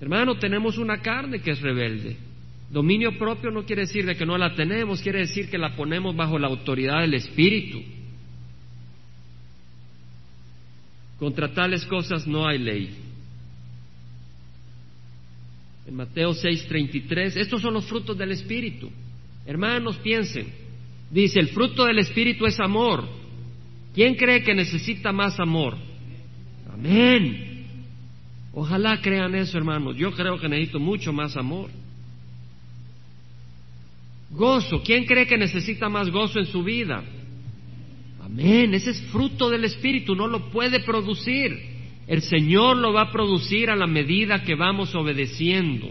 [0.00, 2.16] Hermano, tenemos una carne que es rebelde.
[2.70, 6.16] Dominio propio no quiere decir de que no la tenemos, quiere decir que la ponemos
[6.16, 7.82] bajo la autoridad del Espíritu.
[11.22, 12.90] Contra tales cosas no hay ley.
[15.86, 18.90] En Mateo 6:33, estos son los frutos del Espíritu.
[19.46, 20.52] Hermanos, piensen.
[21.12, 23.08] Dice, el fruto del Espíritu es amor.
[23.94, 25.76] ¿Quién cree que necesita más amor?
[26.74, 27.66] Amén.
[28.52, 29.96] Ojalá crean eso, hermanos.
[29.96, 31.70] Yo creo que necesito mucho más amor.
[34.32, 34.82] Gozo.
[34.82, 37.04] ¿Quién cree que necesita más gozo en su vida?
[38.32, 38.72] Amén.
[38.74, 40.14] Ese es fruto del Espíritu.
[40.14, 41.52] No lo puede producir.
[42.06, 45.90] El Señor lo va a producir a la medida que vamos obedeciendo.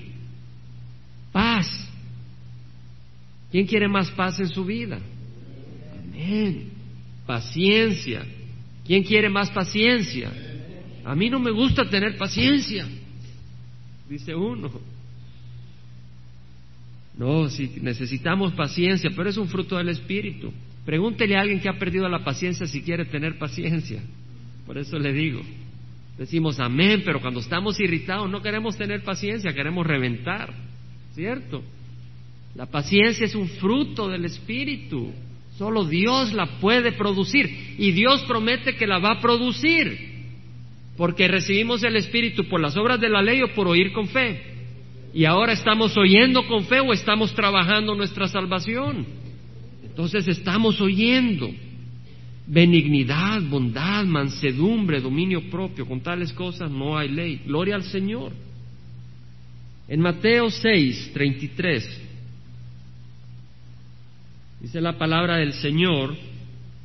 [1.31, 1.67] Paz.
[3.51, 4.99] ¿Quién quiere más paz en su vida?
[6.03, 6.71] Amén.
[7.25, 8.25] Paciencia.
[8.85, 10.31] ¿Quién quiere más paciencia?
[11.05, 12.87] A mí no me gusta tener paciencia,
[14.09, 14.69] dice uno.
[17.17, 20.51] No, si necesitamos paciencia, pero es un fruto del Espíritu.
[20.85, 24.01] Pregúntele a alguien que ha perdido la paciencia si quiere tener paciencia.
[24.65, 25.41] Por eso le digo.
[26.17, 30.53] Decimos amén, pero cuando estamos irritados no queremos tener paciencia, queremos reventar.
[31.13, 31.63] ¿Cierto?
[32.55, 35.11] La paciencia es un fruto del Espíritu.
[35.57, 37.75] Solo Dios la puede producir.
[37.77, 40.11] Y Dios promete que la va a producir
[40.97, 44.39] porque recibimos el Espíritu por las obras de la ley o por oír con fe.
[45.13, 49.05] Y ahora estamos oyendo con fe o estamos trabajando nuestra salvación.
[49.91, 51.49] Entonces estamos oyendo
[52.47, 55.85] benignidad, bondad, mansedumbre, dominio propio.
[55.85, 57.41] Con tales cosas no hay ley.
[57.45, 58.31] Gloria al Señor.
[59.89, 62.01] En Mateo 6, 33,
[64.61, 66.15] dice la palabra del Señor,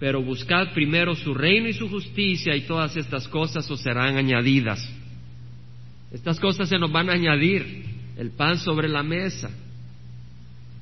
[0.01, 4.85] pero buscad primero su reino y su justicia y todas estas cosas os serán añadidas.
[6.11, 7.85] Estas cosas se nos van a añadir,
[8.17, 9.51] el pan sobre la mesa,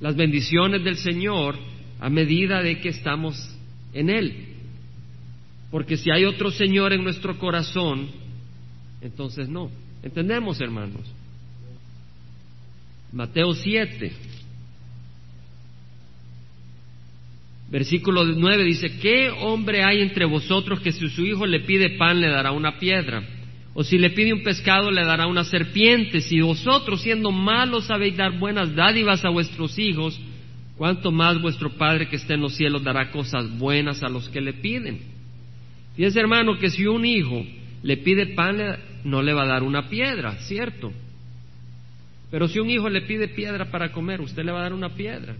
[0.00, 3.36] las bendiciones del Señor a medida de que estamos
[3.92, 4.48] en Él.
[5.70, 8.08] Porque si hay otro Señor en nuestro corazón,
[9.00, 9.70] entonces no.
[10.02, 11.02] ¿Entendemos, hermanos?
[13.12, 14.12] Mateo 7.
[17.70, 22.20] Versículo 9 dice, ¿qué hombre hay entre vosotros que si su hijo le pide pan
[22.20, 23.22] le dará una piedra?
[23.74, 26.20] O si le pide un pescado le dará una serpiente.
[26.20, 30.20] Si vosotros siendo malos sabéis dar buenas dádivas a vuestros hijos,
[30.76, 34.40] ¿cuánto más vuestro Padre que está en los cielos dará cosas buenas a los que
[34.40, 35.00] le piden?
[35.96, 37.44] Fíjese hermano que si un hijo
[37.82, 38.58] le pide pan
[39.04, 40.92] no le va a dar una piedra, ¿cierto?
[42.30, 44.88] Pero si un hijo le pide piedra para comer, ¿usted le va a dar una
[44.88, 45.36] piedra?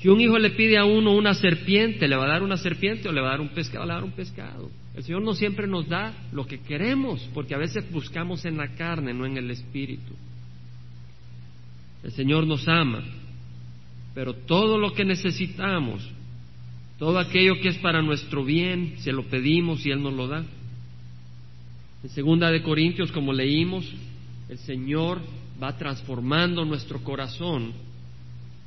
[0.00, 3.08] Si un hijo le pide a uno una serpiente, ¿le va a dar una serpiente
[3.08, 3.84] o le va a dar un pescado?
[3.84, 4.70] Le va a dar un pescado.
[4.96, 8.74] El Señor no siempre nos da lo que queremos, porque a veces buscamos en la
[8.74, 10.14] carne, no en el espíritu.
[12.02, 13.04] El Señor nos ama,
[14.14, 16.08] pero todo lo que necesitamos,
[16.98, 20.44] todo aquello que es para nuestro bien, se lo pedimos y Él nos lo da.
[22.02, 23.90] En segunda de Corintios, como leímos,
[24.48, 25.20] el Señor
[25.62, 27.72] va transformando nuestro corazón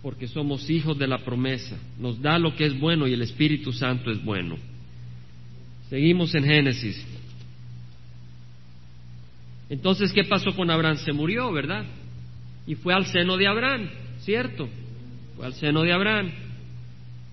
[0.01, 1.77] porque somos hijos de la promesa.
[1.97, 4.57] Nos da lo que es bueno y el Espíritu Santo es bueno.
[5.89, 7.05] Seguimos en Génesis.
[9.69, 10.97] Entonces, ¿qué pasó con Abraham?
[10.97, 11.85] Se murió, ¿verdad?
[12.67, 14.67] Y fue al seno de Abraham, ¿cierto?
[15.43, 16.31] Al seno de Abraham.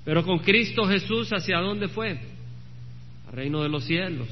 [0.05, 2.19] Pero con Cristo Jesús, ¿hacia dónde fue?
[3.29, 4.29] Al reino de los cielos.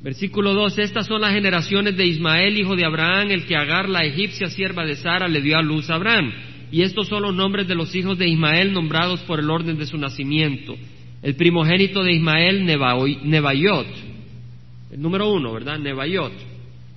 [0.00, 4.04] Versículo 2, estas son las generaciones de Ismael, hijo de Abraham, el que Agar, la
[4.04, 6.32] egipcia sierva de Sara, le dio a luz a Abraham.
[6.70, 9.86] Y estos son los nombres de los hijos de Ismael nombrados por el orden de
[9.86, 10.76] su nacimiento.
[11.22, 13.86] El primogénito de Ismael, Nebayot.
[14.92, 15.78] El número uno, ¿verdad?
[15.78, 16.32] Nebayot.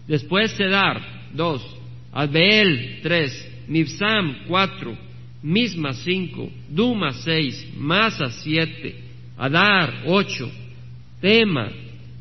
[0.07, 1.01] Después Sedar,
[1.33, 1.80] dos.
[2.11, 3.49] Adbeel, tres.
[3.67, 4.97] Mibsam, cuatro.
[5.41, 6.51] Misma, cinco.
[6.69, 7.67] Duma, seis.
[7.75, 8.95] Masa, siete.
[9.37, 10.51] Adar, ocho.
[11.21, 11.71] Tema,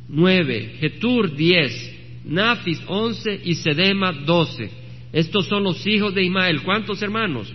[0.08, 1.72] nueve, Getur diez,
[2.24, 4.70] Nafis once y Sedema doce.
[5.12, 6.62] Estos son los hijos de Ismael.
[6.62, 7.52] ¿Cuántos hermanos?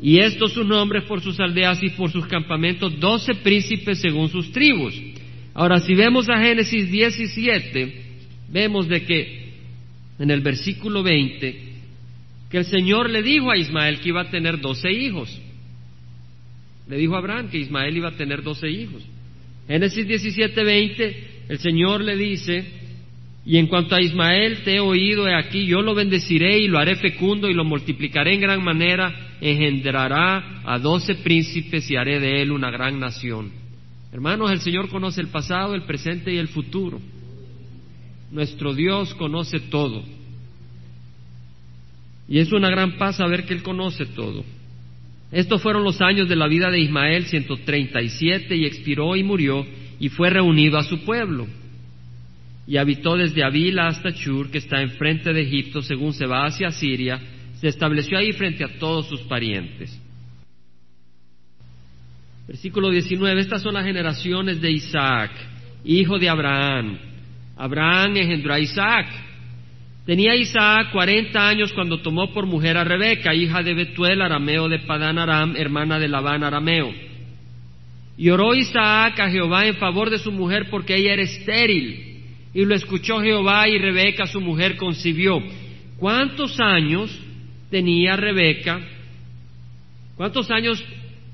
[0.00, 4.52] Y estos sus nombres por sus aldeas y por sus campamentos, doce príncipes según sus
[4.52, 4.94] tribus.
[5.54, 8.04] Ahora, si vemos a Génesis 17,
[8.48, 9.45] vemos de que
[10.18, 11.60] en el versículo 20,
[12.50, 15.40] que el Señor le dijo a Ismael que iba a tener doce hijos.
[16.88, 19.02] Le dijo a Abraham que Ismael iba a tener doce hijos.
[19.66, 22.64] Génesis 17, 20, el Señor le dice,
[23.44, 26.78] y en cuanto a Ismael te he oído, he aquí, yo lo bendeciré y lo
[26.78, 32.42] haré fecundo y lo multiplicaré en gran manera, engendrará a doce príncipes y haré de
[32.42, 33.52] él una gran nación.
[34.12, 37.00] Hermanos, el Señor conoce el pasado, el presente y el futuro.
[38.30, 40.02] Nuestro Dios conoce todo.
[42.28, 44.44] Y es una gran paz saber que Él conoce todo.
[45.32, 49.66] Estos fueron los años de la vida de Ismael, 137, y expiró y murió
[49.98, 51.46] y fue reunido a su pueblo.
[52.66, 56.70] Y habitó desde Avila hasta Chur, que está enfrente de Egipto, según se va hacia
[56.70, 57.20] Siria,
[57.60, 60.00] se estableció ahí frente a todos sus parientes.
[62.46, 65.32] Versículo 19, estas son las generaciones de Isaac,
[65.84, 66.98] hijo de Abraham.
[67.56, 69.06] Abraham engendró a Isaac.
[70.04, 74.80] Tenía Isaac cuarenta años cuando tomó por mujer a Rebeca, hija de Betuel, arameo de
[74.80, 76.92] Padán Aram, hermana de Labán arameo.
[78.16, 82.22] Y oró Isaac a Jehová en favor de su mujer porque ella era estéril.
[82.54, 85.42] Y lo escuchó Jehová y Rebeca, su mujer, concibió.
[85.98, 87.18] ¿Cuántos años
[87.70, 88.80] tenía Rebeca?
[90.16, 90.82] ¿Cuántos años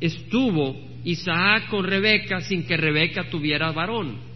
[0.00, 4.31] estuvo Isaac con Rebeca sin que Rebeca tuviera varón?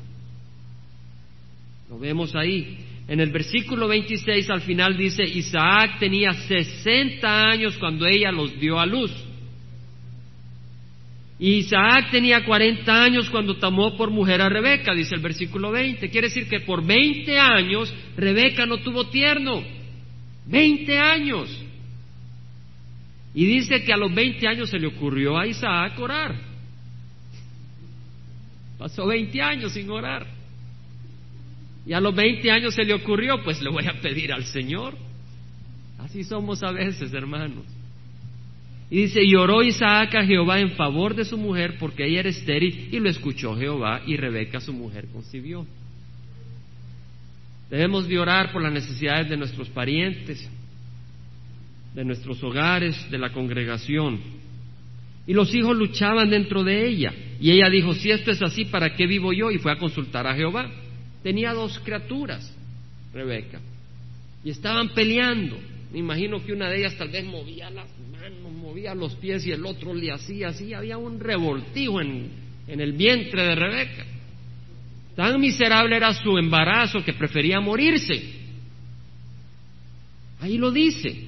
[1.89, 2.79] Lo vemos ahí.
[3.09, 8.81] En el versículo 26 al final dice, Isaac tenía 60 años cuando ella los dio
[8.81, 9.13] a luz.
[11.39, 16.09] Isaac tenía 40 años cuando tomó por mujer a Rebeca, dice el versículo 20.
[16.09, 19.63] Quiere decir que por 20 años Rebeca no tuvo tierno.
[20.47, 21.63] 20 años.
[23.35, 26.35] Y dice que a los 20 años se le ocurrió a Isaac orar.
[28.79, 30.36] Pasó 20 años sin orar.
[31.87, 34.95] Y a los 20 años se le ocurrió, pues le voy a pedir al Señor.
[35.99, 37.65] Así somos a veces, hermanos.
[38.91, 42.29] Y dice, y oró Isaac a Jehová en favor de su mujer porque ella era
[42.29, 45.67] estéril y lo escuchó Jehová y Rebeca su mujer concibió.
[47.69, 50.49] Debemos de orar por las necesidades de nuestros parientes,
[51.95, 54.21] de nuestros hogares, de la congregación.
[55.27, 57.13] Y los hijos luchaban dentro de ella.
[57.41, 59.51] Y ella dijo, si esto es así, ¿para qué vivo yo?
[59.51, 60.71] Y fue a consultar a Jehová.
[61.27, 62.49] Tenía dos criaturas,
[63.13, 63.59] Rebeca,
[64.45, 65.59] y estaban peleando.
[65.93, 69.51] Me imagino que una de ellas tal vez movía las manos, movía los pies y
[69.51, 70.73] el otro le hacía así.
[70.73, 72.31] Había un revoltijo en,
[72.69, 74.07] en el vientre de Rebeca.
[75.17, 78.23] Tan miserable era su embarazo que prefería morirse.
[80.39, 81.25] Ahí lo dice.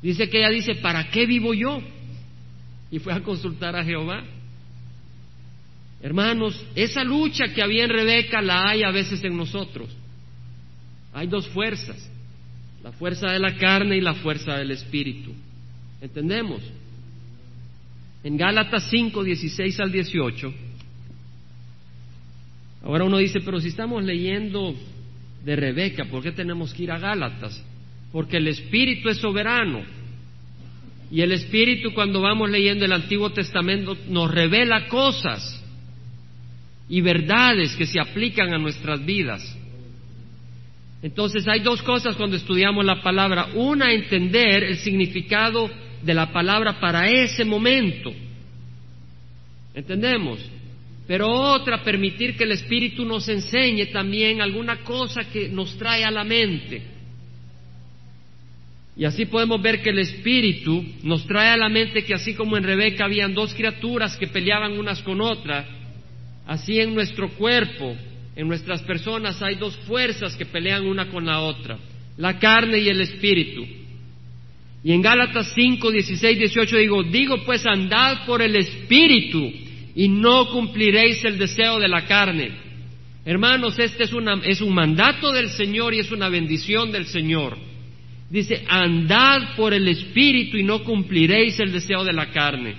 [0.00, 1.82] Dice que ella dice, ¿para qué vivo yo?
[2.90, 4.24] Y fue a consultar a Jehová.
[6.02, 9.88] Hermanos, esa lucha que había en Rebeca la hay a veces en nosotros.
[11.14, 12.10] Hay dos fuerzas,
[12.82, 15.32] la fuerza de la carne y la fuerza del espíritu.
[16.00, 16.60] ¿Entendemos?
[18.24, 20.52] En Gálatas 5, 16 al 18,
[22.82, 24.74] ahora uno dice, pero si estamos leyendo
[25.44, 27.62] de Rebeca, ¿por qué tenemos que ir a Gálatas?
[28.10, 29.82] Porque el espíritu es soberano.
[31.12, 35.61] Y el espíritu cuando vamos leyendo el Antiguo Testamento nos revela cosas
[36.88, 39.58] y verdades que se aplican a nuestras vidas.
[41.02, 43.48] Entonces hay dos cosas cuando estudiamos la palabra.
[43.54, 45.68] Una, entender el significado
[46.02, 48.12] de la palabra para ese momento.
[49.74, 50.38] ¿Entendemos?
[51.06, 56.10] Pero otra, permitir que el Espíritu nos enseñe también alguna cosa que nos trae a
[56.10, 56.82] la mente.
[58.96, 62.56] Y así podemos ver que el Espíritu nos trae a la mente que así como
[62.56, 65.66] en Rebeca habían dos criaturas que peleaban unas con otras,
[66.46, 67.96] así en nuestro cuerpo,
[68.34, 71.78] en nuestras personas hay dos fuerzas que pelean una con la otra,
[72.16, 73.66] la carne y el Espíritu.
[74.84, 79.52] Y en Gálatas 5, 16, 18 digo, digo pues andad por el Espíritu
[79.94, 82.50] y no cumpliréis el deseo de la carne.
[83.24, 87.56] Hermanos, este es, una, es un mandato del Señor y es una bendición del Señor.
[88.28, 92.74] Dice, andad por el Espíritu y no cumpliréis el deseo de la carne,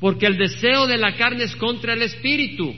[0.00, 2.74] porque el deseo de la carne es contra el Espíritu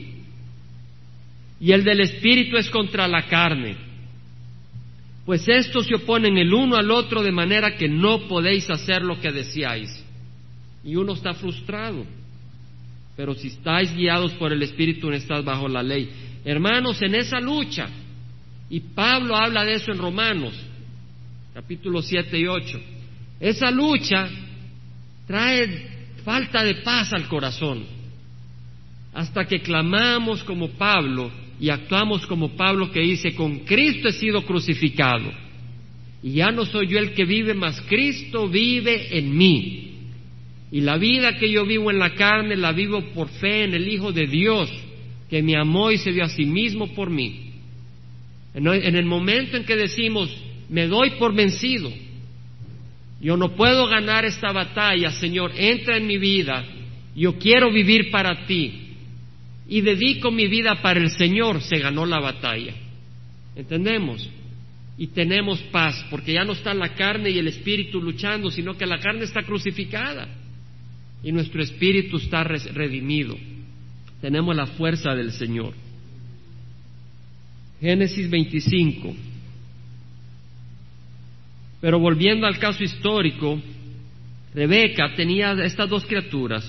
[1.60, 3.88] y el del Espíritu es contra la carne
[5.28, 9.20] pues estos se oponen el uno al otro de manera que no podéis hacer lo
[9.20, 10.02] que deseáis.
[10.82, 12.06] Y uno está frustrado.
[13.14, 16.08] Pero si estáis guiados por el Espíritu, no estás bajo la ley.
[16.46, 17.90] Hermanos, en esa lucha,
[18.70, 20.54] y Pablo habla de eso en Romanos,
[21.52, 22.80] capítulo 7 y 8,
[23.38, 24.30] esa lucha
[25.26, 27.84] trae falta de paz al corazón.
[29.12, 31.30] Hasta que clamamos como Pablo,
[31.60, 35.30] y actuamos como Pablo que dice, con Cristo he sido crucificado.
[36.22, 39.84] Y ya no soy yo el que vive, mas Cristo vive en mí.
[40.70, 43.88] Y la vida que yo vivo en la carne la vivo por fe en el
[43.88, 44.70] Hijo de Dios,
[45.28, 47.52] que me amó y se dio a sí mismo por mí.
[48.54, 50.30] En el momento en que decimos,
[50.68, 51.92] me doy por vencido,
[53.20, 56.64] yo no puedo ganar esta batalla, Señor, entra en mi vida,
[57.16, 58.87] yo quiero vivir para ti,
[59.68, 62.74] y dedico mi vida para el Señor, se ganó la batalla.
[63.54, 64.28] ¿Entendemos?
[64.96, 68.86] Y tenemos paz, porque ya no está la carne y el espíritu luchando, sino que
[68.86, 70.28] la carne está crucificada
[71.22, 73.36] y nuestro espíritu está redimido.
[74.20, 75.74] Tenemos la fuerza del Señor.
[77.80, 79.14] Génesis 25.
[81.80, 83.60] Pero volviendo al caso histórico,
[84.54, 86.68] Rebeca tenía estas dos criaturas,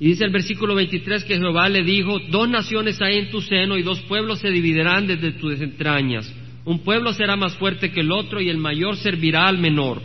[0.00, 3.76] y dice el versículo 23 que Jehová le dijo, dos naciones hay en tu seno
[3.76, 6.32] y dos pueblos se dividirán desde tus entrañas.
[6.64, 10.00] Un pueblo será más fuerte que el otro y el mayor servirá al menor.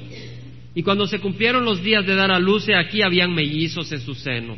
[0.74, 4.16] Y cuando se cumplieron los días de dar a luz, aquí habían mellizos en su
[4.16, 4.58] seno.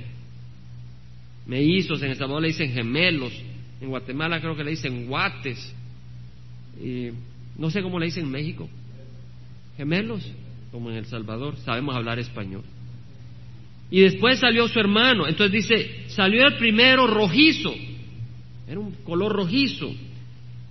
[1.46, 3.34] Mellizos, en El Salvador le dicen gemelos,
[3.82, 5.76] en Guatemala creo que le dicen guates,
[6.82, 7.10] y
[7.58, 8.70] no sé cómo le dicen en México.
[9.76, 10.32] Gemelos,
[10.72, 12.64] como en El Salvador, sabemos hablar español.
[13.92, 15.28] Y después salió su hermano.
[15.28, 17.74] Entonces dice, salió el primero rojizo.
[18.68, 19.94] Era un color rojizo.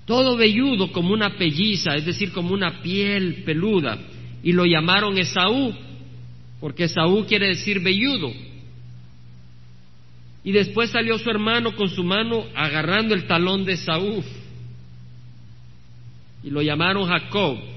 [0.04, 3.98] Todo velludo como una pelliza, es decir, como una piel peluda.
[4.42, 5.74] Y lo llamaron Esaú,
[6.60, 8.32] porque Esaú quiere decir velludo.
[10.42, 14.22] Y después salió su hermano con su mano agarrando el talón de Esaú.
[16.42, 17.73] Y lo llamaron Jacob.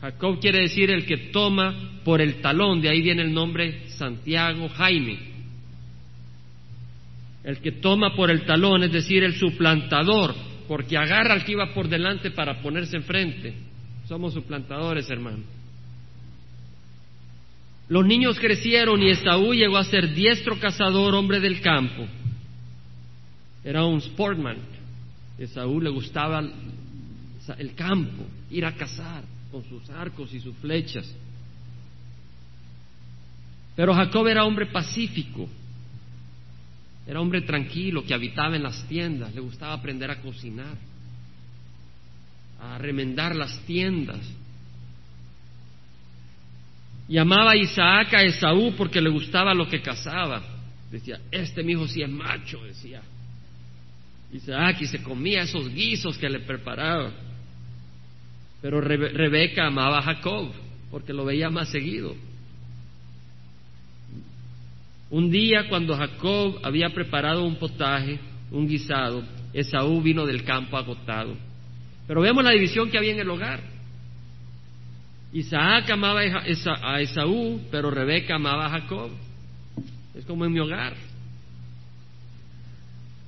[0.00, 1.74] Jacob quiere decir el que toma
[2.04, 5.18] por el talón, de ahí viene el nombre Santiago Jaime.
[7.44, 10.34] El que toma por el talón, es decir, el suplantador,
[10.66, 13.54] porque agarra al que iba por delante para ponerse enfrente.
[14.08, 15.44] Somos suplantadores, hermano.
[17.88, 22.06] Los niños crecieron y Esaú llegó a ser diestro cazador, hombre del campo.
[23.64, 24.56] Era un sportman.
[25.38, 26.42] Esaú le gustaba
[27.58, 31.06] el campo, ir a cazar con sus arcos y sus flechas.
[33.76, 35.48] Pero Jacob era hombre pacífico,
[37.06, 40.76] era hombre tranquilo que habitaba en las tiendas, le gustaba aprender a cocinar,
[42.60, 44.20] a remendar las tiendas.
[47.08, 50.42] Llamaba a Isaac a Esaú porque le gustaba lo que cazaba.
[50.90, 53.02] Decía, este mi hijo sí es macho, decía.
[54.32, 57.10] Isaac y se comía esos guisos que le preparaba.
[58.60, 60.52] Pero Rebeca amaba a Jacob
[60.90, 62.14] porque lo veía más seguido.
[65.10, 68.18] Un día cuando Jacob había preparado un potaje,
[68.50, 71.36] un guisado, Esaú vino del campo agotado.
[72.06, 73.60] Pero vemos la división que había en el hogar.
[75.32, 79.10] Isaac amaba a Esaú, pero Rebeca amaba a Jacob.
[80.14, 80.94] Es como en mi hogar.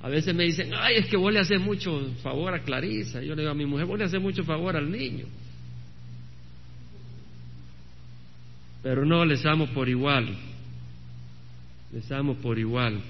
[0.03, 3.21] A veces me dicen, ay, es que vos le haces mucho favor a Clarisa.
[3.21, 5.25] Yo le digo a mi mujer, vos le haces mucho favor al niño.
[8.83, 10.37] Pero no, les amo por igual.
[11.93, 13.01] Les amo por igual.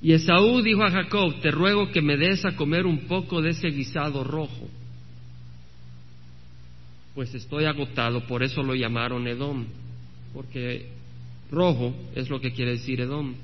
[0.00, 3.50] Y Esaú dijo a Jacob, te ruego que me des a comer un poco de
[3.50, 4.68] ese guisado rojo,
[7.16, 9.66] pues estoy agotado, por eso lo llamaron Edom,
[10.32, 10.88] porque
[11.50, 13.34] rojo es lo que quiere decir Edom.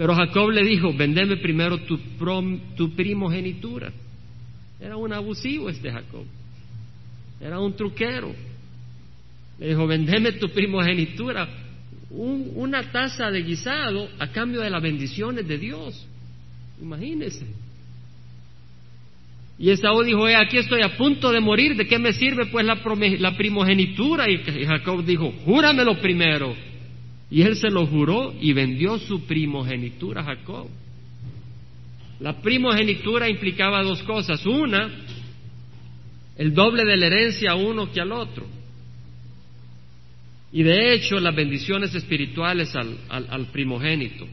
[0.00, 1.98] Pero Jacob le dijo, vendeme primero tu,
[2.74, 3.92] tu primogenitura.
[4.80, 6.24] Era un abusivo este Jacob,
[7.38, 8.34] era un truquero.
[9.58, 11.46] Le dijo, vendeme tu primogenitura
[12.08, 16.06] una taza de guisado a cambio de las bendiciones de Dios.
[16.80, 17.44] Imagínese.
[19.58, 22.78] Y Esaú dijo, aquí estoy a punto de morir, ¿de qué me sirve pues la,
[23.18, 24.30] la primogenitura?
[24.30, 26.69] Y Jacob dijo, júramelo primero.
[27.30, 30.68] Y él se lo juró y vendió su primogenitura a Jacob.
[32.18, 34.44] La primogenitura implicaba dos cosas.
[34.44, 34.90] Una,
[36.36, 38.46] el doble de la herencia a uno que al otro.
[40.52, 44.26] Y de hecho, las bendiciones espirituales al, primogénito.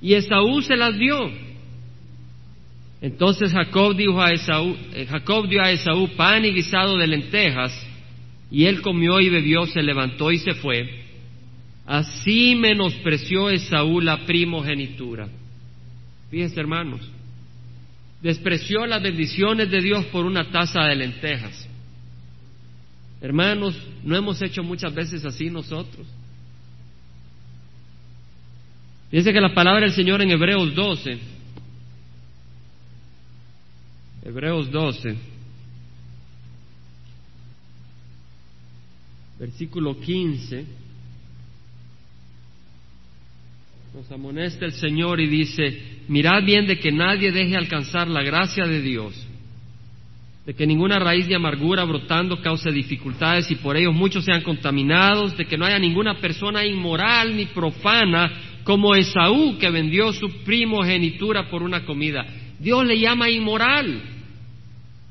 [0.00, 1.18] Y Esaú se las dio.
[3.00, 7.86] Entonces Jacob, dijo a Esaú, eh, Jacob dio a Esaú pan y guisado de lentejas,
[8.50, 11.03] y él comió y bebió, se levantó y se fue.
[11.86, 15.28] Así menospreció Esaú la primogenitura.
[16.30, 17.00] Fíjense, hermanos,
[18.22, 21.68] despreció las bendiciones de Dios por una taza de lentejas.
[23.20, 26.06] Hermanos, ¿no hemos hecho muchas veces así nosotros?
[29.10, 31.18] Dice que la palabra del Señor en Hebreos 12,
[34.24, 35.16] Hebreos 12,
[39.38, 40.64] versículo 15,
[43.94, 48.66] nos amonesta el Señor y dice, mirad bien de que nadie deje alcanzar la gracia
[48.66, 49.14] de Dios
[50.46, 55.36] de que ninguna raíz de amargura brotando cause dificultades y por ello muchos sean contaminados,
[55.36, 58.30] de que no haya ninguna persona inmoral ni profana
[58.62, 62.26] como Esaú que vendió su primogenitura por una comida.
[62.58, 64.02] Dios le llama inmoral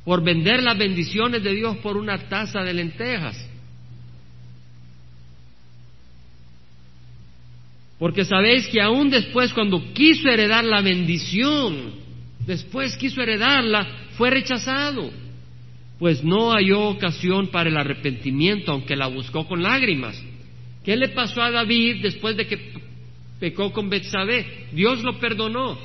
[0.05, 3.49] por vender las bendiciones de Dios por una taza de lentejas.
[8.04, 11.93] Porque sabéis que aún después cuando quiso heredar la bendición,
[12.45, 13.88] después quiso heredarla,
[14.18, 15.10] fue rechazado
[15.99, 20.22] pues no halló ocasión para el arrepentimiento, aunque la buscó con lágrimas.
[20.84, 22.74] ¿Qué le pasó a David después de que
[23.39, 24.68] pecó con Betsabé?
[24.74, 25.80] Dios lo perdonó,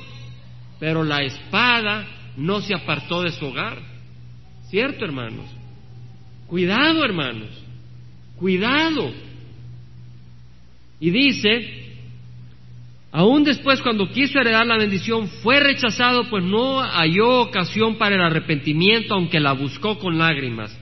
[0.77, 2.05] pero la espada
[2.35, 3.81] no se apartó de su hogar.
[4.69, 5.45] ¿Cierto, hermanos?
[6.47, 7.51] Cuidado, hermanos.
[8.35, 9.13] Cuidado.
[10.99, 11.88] Y dice,
[13.11, 18.21] Aún después, cuando quiso heredar la bendición, fue rechazado, pues no halló ocasión para el
[18.21, 20.77] arrepentimiento, aunque la buscó con lágrimas.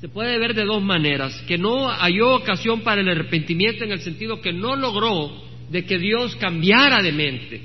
[0.00, 4.00] Se puede ver de dos maneras, que no halló ocasión para el arrepentimiento en el
[4.00, 5.30] sentido que no logró
[5.70, 7.62] de que Dios cambiara de mente.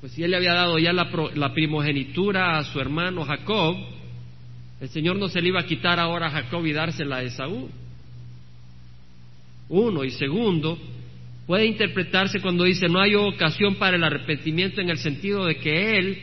[0.00, 3.76] Pues si él le había dado ya la, la primogenitura a su hermano Jacob,
[4.80, 7.68] el Señor no se le iba a quitar ahora a Jacob y dársela a Esaú.
[9.68, 10.78] Uno, y segundo,
[11.50, 15.98] puede interpretarse cuando dice no hay ocasión para el arrepentimiento en el sentido de que
[15.98, 16.18] él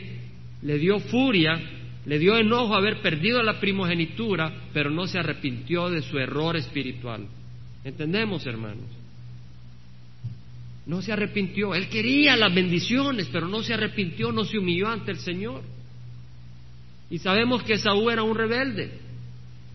[0.62, 1.60] le dio furia,
[2.06, 7.26] le dio enojo haber perdido la primogenitura, pero no se arrepintió de su error espiritual.
[7.84, 8.86] ¿Entendemos, hermanos?
[10.86, 11.74] No se arrepintió.
[11.74, 15.60] Él quería las bendiciones, pero no se arrepintió, no se humilló ante el Señor.
[17.10, 18.92] Y sabemos que Saúl era un rebelde,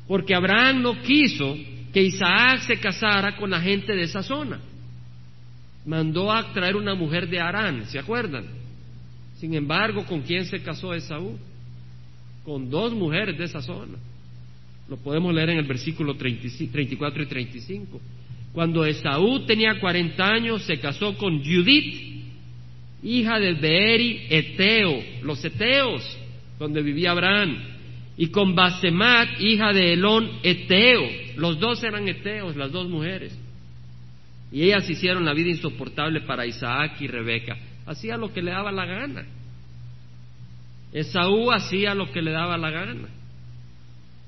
[0.07, 1.55] porque Abraham no quiso
[1.93, 4.59] que Isaac se casara con la gente de esa zona
[5.85, 8.45] mandó a traer una mujer de Arán, ¿se acuerdan?
[9.37, 11.37] Sin embargo, ¿con quién se casó Esaú?
[12.43, 13.97] Con dos mujeres de esa zona.
[14.89, 18.01] Lo podemos leer en el versículo 34 y 35.
[18.53, 22.23] Cuando Esaú tenía 40 años, se casó con Judith,
[23.01, 26.03] hija de Beeri Eteo, los Eteos,
[26.59, 27.57] donde vivía Abraham,
[28.15, 31.01] y con Basemat, hija de Elón Eteo.
[31.35, 33.37] Los dos eran Eteos, las dos mujeres.
[34.53, 37.57] Y ellas hicieron la vida insoportable para Isaac y Rebeca.
[37.87, 39.25] Hacía lo que le daba la gana.
[40.93, 43.07] Esaú hacía lo que le daba la gana.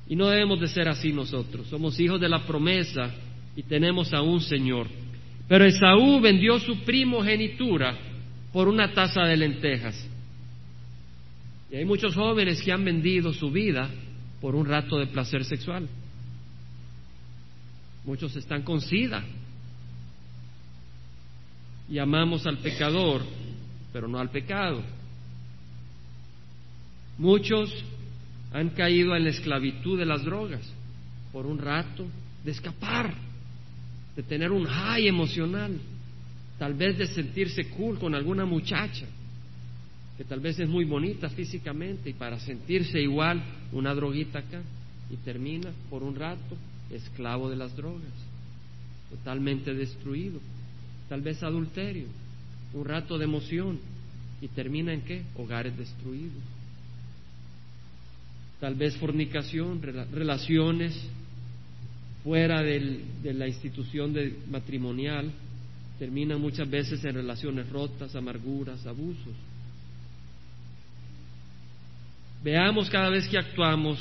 [0.10, 1.68] Y no debemos de ser así nosotros.
[1.68, 3.14] Somos hijos de la promesa
[3.56, 4.88] y tenemos a un Señor.
[5.48, 7.96] Pero Esaú vendió su primogenitura
[8.52, 10.10] por una taza de lentejas.
[11.72, 13.92] Y hay muchos jóvenes que han vendido su vida
[14.42, 15.88] por un rato de placer sexual.
[18.06, 19.24] Muchos están con sida.
[21.90, 23.22] Y amamos al pecador,
[23.94, 24.82] pero no al pecado.
[27.18, 27.72] Muchos
[28.54, 30.62] han caído en la esclavitud de las drogas
[31.32, 32.06] por un rato
[32.44, 33.14] de escapar,
[34.16, 35.78] de tener un high emocional,
[36.58, 39.06] tal vez de sentirse cool con alguna muchacha
[40.18, 44.62] que tal vez es muy bonita físicamente y para sentirse igual una droguita acá
[45.10, 46.56] y termina por un rato
[46.90, 48.14] esclavo de las drogas,
[49.10, 50.40] totalmente destruido,
[51.10, 52.08] tal vez adulterio,
[52.74, 53.80] un rato de emoción
[54.42, 55.24] y termina en qué?
[55.36, 56.44] Hogares destruidos.
[58.60, 61.00] Tal vez fornicación, relaciones
[62.24, 64.14] fuera de la institución
[64.50, 65.32] matrimonial,
[66.00, 69.34] terminan muchas veces en relaciones rotas, amarguras, abusos.
[72.44, 74.00] Veamos cada vez que actuamos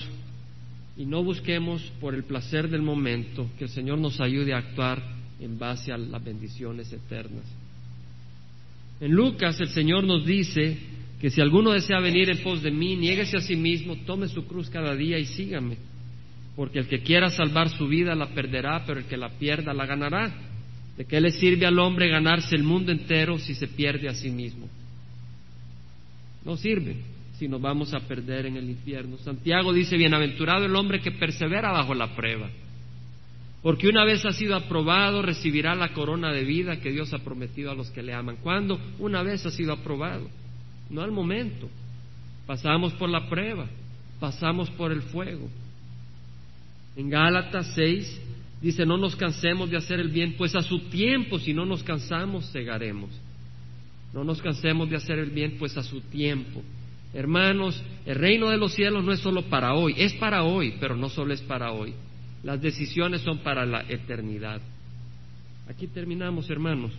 [0.97, 5.03] y no busquemos por el placer del momento que el Señor nos ayude a actuar
[5.45, 7.45] en base a las bendiciones eternas.
[9.01, 10.79] En Lucas el Señor nos dice
[11.21, 14.47] que si alguno desea venir en pos de mí, niéguese a sí mismo, tome su
[14.47, 15.77] cruz cada día y sígame.
[16.57, 19.87] Porque el que quiera salvar su vida la perderá, pero el que la pierda la
[19.87, 20.33] ganará.
[20.97, 24.31] ¿De qué le sirve al hombre ganarse el mundo entero si se pierde a sí
[24.31, 24.69] mismo?
[26.45, 26.97] No sirve
[27.39, 29.19] si nos vamos a perder en el infierno.
[29.19, 32.49] Santiago dice, bienaventurado el hombre que persevera bajo la prueba,
[33.65, 37.71] porque una vez ha sido aprobado recibirá la corona de vida que Dios ha prometido
[37.71, 38.37] a los que le aman.
[38.43, 38.79] ¿Cuándo?
[38.99, 40.29] Una vez ha sido aprobado,
[40.91, 41.71] no al momento.
[42.47, 43.67] Pasamos por la prueba,
[44.21, 45.49] pasamos por el fuego.
[46.95, 48.21] En Gálatas 6
[48.61, 51.83] dice, no nos cansemos de hacer el bien, pues a su tiempo, si no nos
[51.83, 53.19] cansamos, cegaremos.
[54.13, 56.61] No nos cansemos de hacer el bien, pues a su tiempo.
[57.15, 60.97] Hermanos, el reino de los cielos no es solo para hoy, es para hoy, pero
[60.97, 61.95] no solo es para hoy.
[62.45, 64.61] Las decisiones son para la eternidad.
[65.67, 66.93] Aquí terminamos, hermanos.